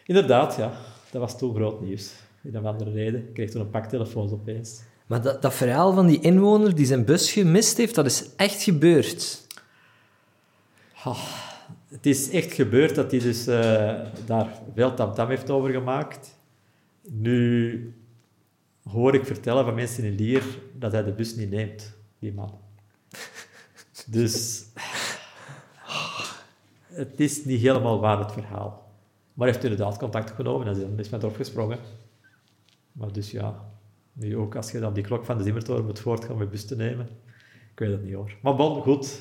inderdaad, 0.05 0.55
ja, 0.55 0.71
dat 1.11 1.21
was 1.21 1.37
toen 1.37 1.55
groot 1.55 1.81
nieuws. 1.81 2.13
In 2.41 2.55
een 2.55 2.65
andere 2.65 2.91
reden. 2.91 3.27
Ik 3.27 3.33
kreeg 3.33 3.49
toen 3.49 3.61
een 3.61 3.69
pak 3.69 3.85
telefoons 3.85 4.31
opeens. 4.31 4.81
Maar 5.07 5.21
dat, 5.21 5.41
dat 5.41 5.53
verhaal 5.53 5.93
van 5.93 6.07
die 6.07 6.19
inwoner 6.19 6.75
die 6.75 6.85
zijn 6.85 7.05
bus 7.05 7.31
gemist 7.31 7.77
heeft, 7.77 7.95
dat 7.95 8.05
is 8.05 8.35
echt 8.35 8.61
gebeurd. 8.61 9.47
Oh, 11.05 11.23
het 11.87 12.05
is 12.05 12.29
echt 12.29 12.53
gebeurd 12.53 12.95
dat 12.95 13.11
hij 13.11 13.19
dus 13.19 13.47
uh, 13.47 13.55
daar 14.25 14.61
veel 14.73 14.93
tamtam 14.93 15.29
heeft 15.29 15.49
over 15.49 15.71
gemaakt. 15.71 16.35
Nu 17.09 17.93
hoor 18.83 19.15
ik 19.15 19.25
vertellen 19.25 19.65
van 19.65 19.75
mensen 19.75 20.03
in 20.03 20.15
Lier 20.15 20.43
dat 20.73 20.91
hij 20.91 21.03
de 21.03 21.11
bus 21.11 21.35
niet 21.35 21.49
neemt, 21.49 21.93
die 22.19 22.33
man. 22.33 22.59
dus 24.07 24.65
het 26.87 27.19
is 27.19 27.45
niet 27.45 27.61
helemaal 27.61 27.99
waar 27.99 28.19
het 28.19 28.31
verhaal. 28.31 28.85
Maar 29.33 29.47
hij 29.47 29.55
heeft 29.55 29.63
inderdaad 29.71 29.97
contact 29.97 30.31
genomen 30.31 30.67
en 30.67 30.99
is 30.99 31.09
met 31.09 31.23
erop 31.23 31.35
gesprongen. 31.35 31.79
Maar 32.91 33.11
dus 33.11 33.31
ja, 33.31 33.65
nu 34.13 34.37
ook 34.37 34.55
als 34.55 34.71
je 34.71 34.79
dan 34.79 34.93
die 34.93 35.03
klok 35.03 35.25
van 35.25 35.37
de 35.37 35.43
Zimmertoren 35.43 35.85
moet 35.85 35.99
voortgaan 35.99 36.37
met 36.37 36.49
bus 36.51 36.65
te 36.65 36.75
nemen. 36.75 37.09
Ik 37.71 37.79
weet 37.79 37.91
het 37.91 38.03
niet 38.03 38.13
hoor. 38.13 38.31
Maar 38.41 38.55
bon, 38.55 38.81
goed. 38.81 39.17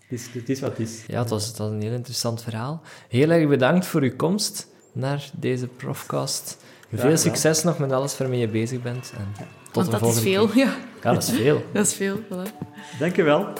Het 0.00 0.18
is, 0.18 0.32
het 0.32 0.48
is 0.48 0.60
wat 0.60 0.70
het 0.70 0.78
is. 0.78 1.04
Ja, 1.06 1.18
het 1.18 1.30
was, 1.30 1.46
het 1.46 1.58
was 1.58 1.70
een 1.70 1.82
heel 1.82 1.92
interessant 1.92 2.42
verhaal. 2.42 2.82
Heel 3.08 3.30
erg 3.30 3.48
bedankt 3.48 3.86
voor 3.86 4.02
uw 4.02 4.16
komst 4.16 4.68
naar 4.92 5.30
deze 5.32 5.66
profcast. 5.66 6.64
Veel 6.92 7.16
succes 7.16 7.62
nog 7.62 7.78
met 7.78 7.92
alles 7.92 8.18
waarmee 8.18 8.40
je 8.40 8.48
bezig 8.48 8.82
bent. 8.82 9.12
En 9.16 9.46
tot 9.64 9.74
Want 9.74 9.90
de 9.90 9.98
volgende 9.98 10.28
is 10.28 10.34
veel, 10.34 10.48
keer. 10.48 10.64
ja. 10.64 10.76
Ja, 11.02 11.12
dat 11.12 11.22
is 11.22 11.30
veel. 11.30 11.62
dat 11.72 11.86
is 11.86 11.94
veel, 11.94 12.18
voilà. 12.18 12.66
Dank 12.98 13.16
je 13.16 13.22
wel. 13.22 13.52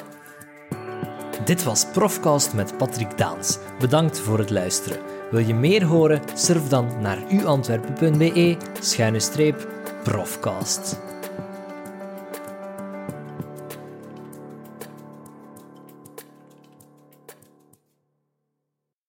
Dit 1.48 1.64
was 1.64 1.84
Profcast 1.84 2.54
met 2.54 2.76
Patrick 2.76 3.18
Daans. 3.18 3.58
Bedankt 3.78 4.18
voor 4.18 4.38
het 4.38 4.50
luisteren. 4.50 4.98
Wil 5.30 5.46
je 5.46 5.54
meer 5.54 5.84
horen? 5.84 6.22
Surf 6.34 6.68
dan 6.68 7.00
naar 7.00 7.18
uantwerpen.be 7.30 8.56
schuine 8.80 9.20
profcast. 10.02 11.07